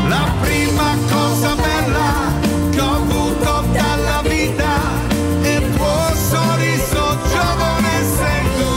[0.08, 2.32] La prima cosa bella
[2.69, 4.69] che ho avuto dalla vita
[5.42, 8.74] è il tuo sorriso giovane sei tu.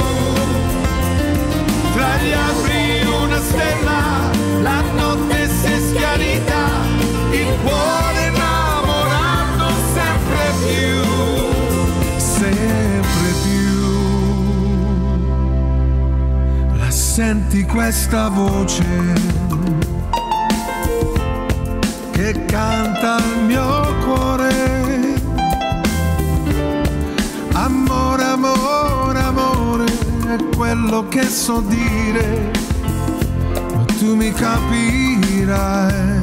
[1.93, 4.31] Tra gli alberi una stella,
[4.63, 6.65] la notte si è schiarita,
[7.31, 8.00] il cuore
[17.73, 19.39] questa voce?
[22.13, 25.15] che canta il mio cuore.
[27.53, 29.85] Amore, amore, amore,
[30.27, 32.51] è quello che so dire,
[33.73, 36.20] ma tu mi capirai.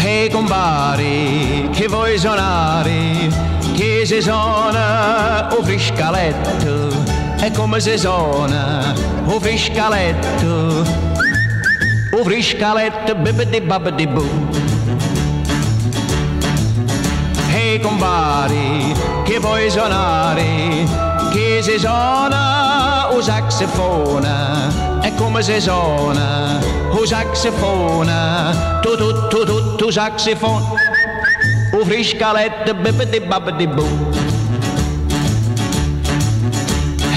[0.05, 3.29] Ehi compari, che vuoi suonare?
[3.73, 6.89] Che si suona o friscaletto?
[7.39, 8.93] E come si suona
[9.25, 10.85] o friscaletto?
[12.11, 14.67] O friscaletto, bibidi babidi boo.
[17.81, 21.08] Compari, che vuoi suonare?
[21.59, 25.01] Che si suona o saxofona?
[25.01, 26.57] E come si suona
[26.89, 28.79] o saxofona?
[28.81, 30.63] Tu tu tu tu tu saxofon
[31.73, 34.09] O friscalette bibidi babidi boo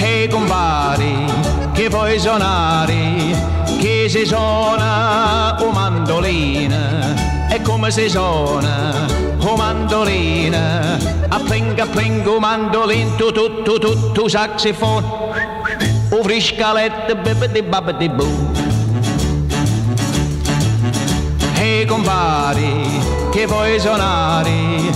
[0.02, 1.24] Ehi compari
[1.72, 3.36] che vuoi suonare
[3.78, 7.21] Che si suona o mandolina
[7.54, 9.06] E come si suona
[9.40, 10.96] o mandolina
[11.28, 15.04] A pling a pling o mandolin Tu tu tu tu tu saxofon
[16.10, 18.50] O friscalette bibidi babidi boo
[21.60, 23.00] Ehi compari,
[23.30, 24.90] che vuoi suonare?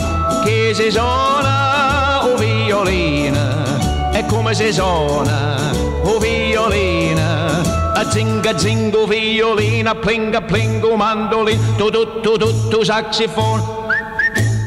[0.44, 4.10] Che si suona o violina?
[4.12, 5.57] E come si suona
[6.02, 7.75] o violina?
[8.17, 13.61] Zinga zingo violina, plinga plingo mandolin, tu tu tu tu tu saxofon,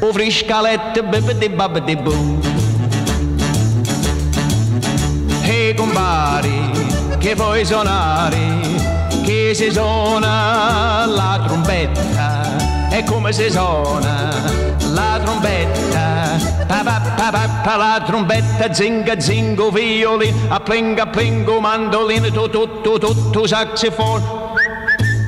[0.04, 2.38] o friscalette bibidi babidi boo.
[5.42, 6.60] Ehi compari,
[7.18, 8.46] che vuoi suonare?
[9.26, 14.34] Che si suona la trombetta E come si suona
[14.94, 16.10] la trombetta.
[16.68, 22.48] Pa pa pa pa pa la trombetta Zinga zingo violin A plinga plingo mandolin Tu
[22.50, 24.22] tu tu tu tu saxofon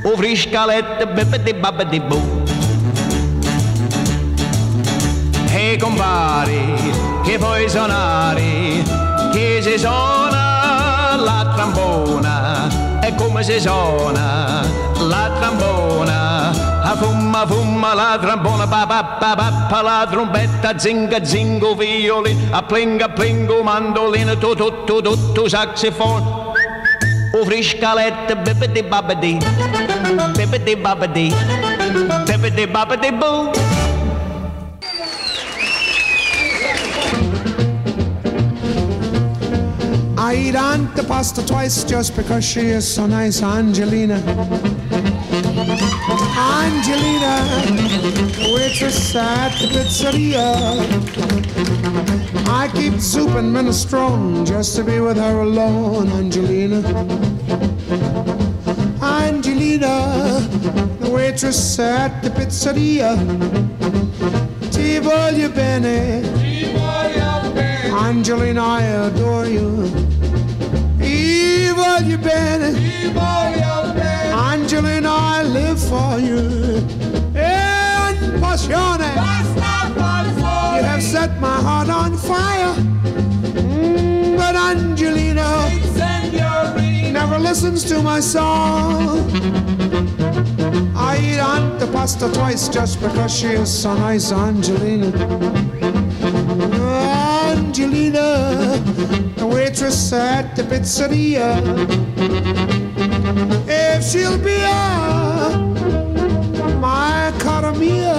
[0.04, 2.42] O friscalette bibidi babidi boo
[5.54, 6.74] Ehi compari,
[7.22, 8.82] che vuoi suonare?
[9.32, 12.11] Che si suona la trombona
[13.16, 14.62] Come si suona
[15.08, 16.50] la trombona?
[16.84, 22.36] A fumma fumma la trombona, pa pa pa pa pa la trombetta, zinga zingo violin,
[22.52, 26.22] a plinga plingo mandolino, tu tu tu tu tu saxofon,
[27.34, 29.38] o friscalette, bibidi babidi,
[30.36, 31.32] bibidi babidi,
[32.26, 33.71] bibidi babidi boo.
[40.30, 44.14] Eat antipasta twice just because she is so nice, Angelina.
[46.38, 47.34] Angelina,
[48.38, 50.46] the waitress at the pizzeria.
[52.46, 56.80] I keep soup and minestrone just to be with her alone, Angelina.
[59.02, 60.40] Angelina,
[61.00, 63.16] the waitress at the pizzeria.
[64.70, 66.22] Ti voglio bene.
[67.92, 70.11] Angelina, I adore you.
[71.98, 74.32] Ti voglio bene.
[74.32, 76.78] Angelina, I live for you.
[77.34, 79.12] And passione.
[80.76, 82.74] You have set my heart on fire.
[83.54, 85.68] Mm, but Angelina
[87.12, 89.30] never listens to my song.
[90.96, 95.91] I eat antipasta twice just because she is so nice, Angelina.
[97.72, 98.76] Angelina,
[99.36, 101.56] the waitress at the pizzeria.
[103.66, 105.56] If she'll be a
[106.78, 108.12] my cara mia,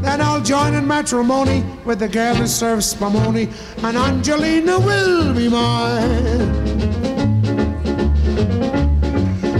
[0.00, 5.48] then I'll join in matrimony with the girl who serves spumoni, and Angelina will be
[5.48, 6.46] mine.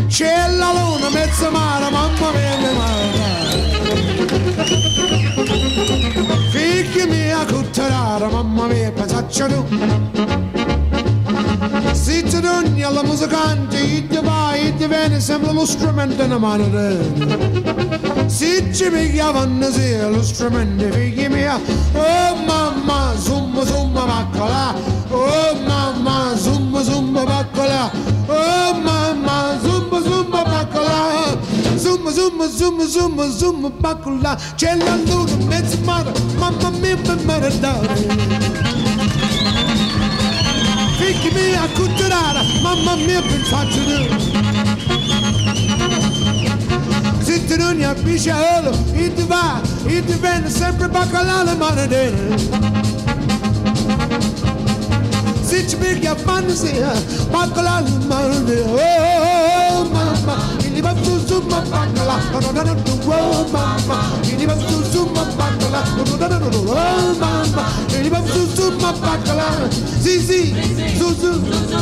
[0.06, 3.25] C'è luna, mezza mare, mamma mia, mia
[8.26, 9.64] cutterara, mamma mia, pensaccia tu.
[11.92, 16.70] Zitti d'ogni alla musicante, i ti vai, i ti viene, sembra lo strumento in mano
[16.70, 18.28] te.
[18.28, 21.58] Si ci pigliavano sì, lo strumento, figli mia.
[21.94, 24.74] Oh mamma, zumba zumba baccola.
[25.10, 27.90] Oh mamma, zumba zumba baccola.
[28.26, 30.15] Oh mamma, zumba zumba
[32.26, 34.36] zuma zuma zuma zuma bakula.
[34.56, 36.96] Chela luna mezzamara Mamma mia
[37.26, 37.96] maradara
[40.98, 44.08] Fikkimi akutturara Mamma mia ben saçını
[47.22, 52.38] Zittinun ya bir şey oğlum İdi va idi ben sempre bakalalı maradara
[55.44, 56.94] Zitmik yapan ziya
[57.32, 59.25] Bakalalı maradara
[61.46, 66.02] su su no no no no, oh mamma, il va su su ma baccalà, no
[66.16, 67.64] no no no, oh mamma,
[68.00, 69.68] il va su su ma baccalà.
[70.00, 71.30] Sì sì, su su,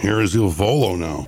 [0.00, 1.26] Here is Il Volo now.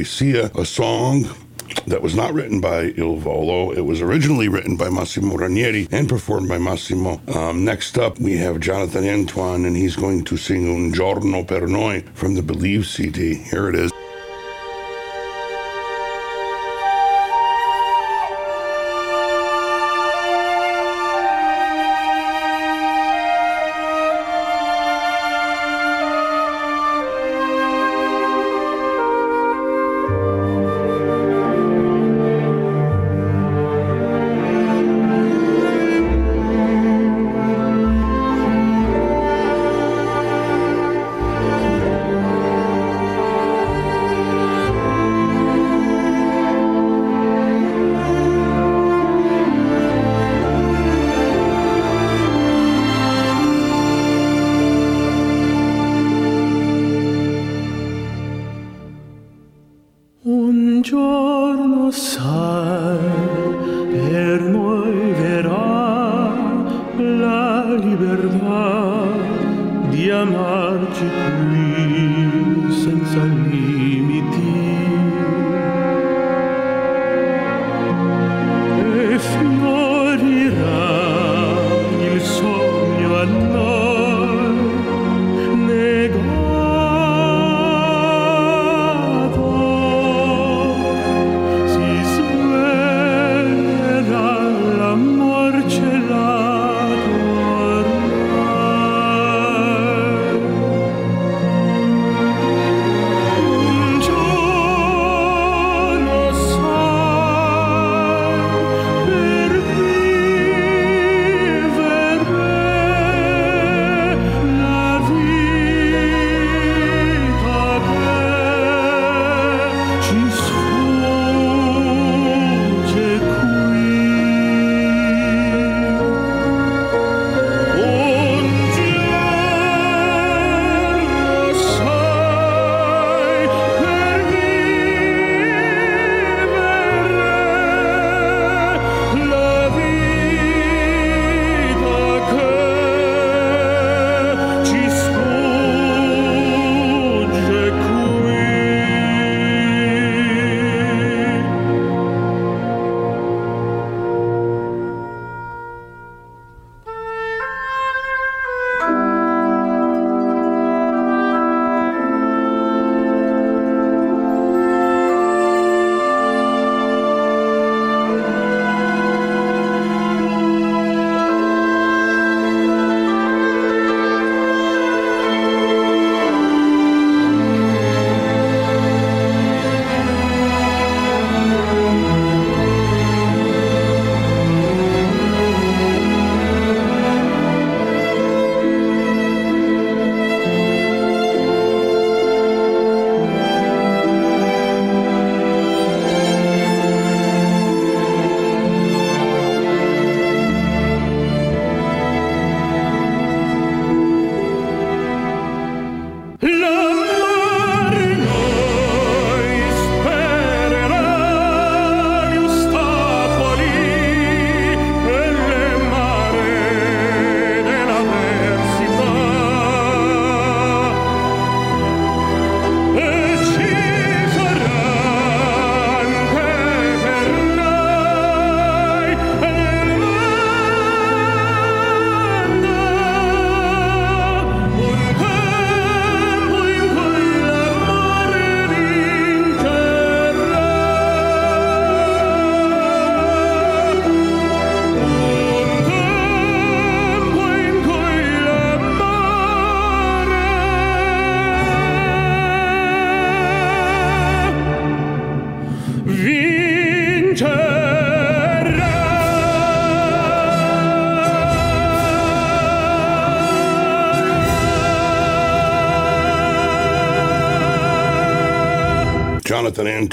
[0.00, 1.28] Diventa poesia, a song
[1.86, 3.70] that was not written by Il Volo.
[3.72, 7.20] It was originally written by Massimo Ranieri and performed by Massimo.
[7.34, 11.66] Um, next up, we have Jonathan Antoine, and he's going to sing Un giorno per
[11.66, 13.34] noi from the Believe CD.
[13.34, 13.92] Here it is.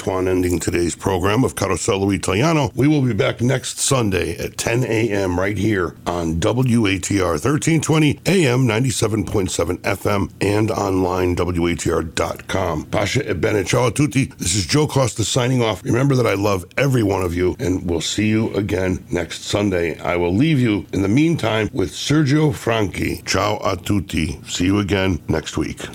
[0.08, 2.72] Antoine ending today's program of Carosello Italiano.
[2.76, 5.38] We will be back next Sunday at 10 a.m.
[5.38, 12.86] right here on WATR 1320 AM 97.7 FM and online WATR.com.
[12.86, 13.66] Pasha e bene.
[13.66, 14.28] Ciao a tutti.
[14.38, 15.84] This is Joe Costa signing off.
[15.84, 20.00] Remember that I love every one of you and we'll see you again next Sunday.
[20.00, 23.24] I will leave you in the meantime with Sergio Franchi.
[23.26, 24.40] Ciao a tutti.
[24.48, 25.86] See you again next week.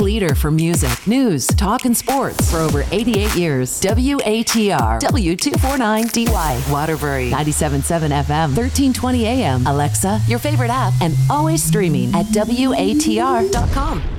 [0.00, 3.80] Leader for music, news, talk, and sports for over 88 years.
[3.80, 12.26] WATR W249DY Waterbury 97.7 FM 1320 AM Alexa, your favorite app, and always streaming at
[12.26, 14.15] WATR.com.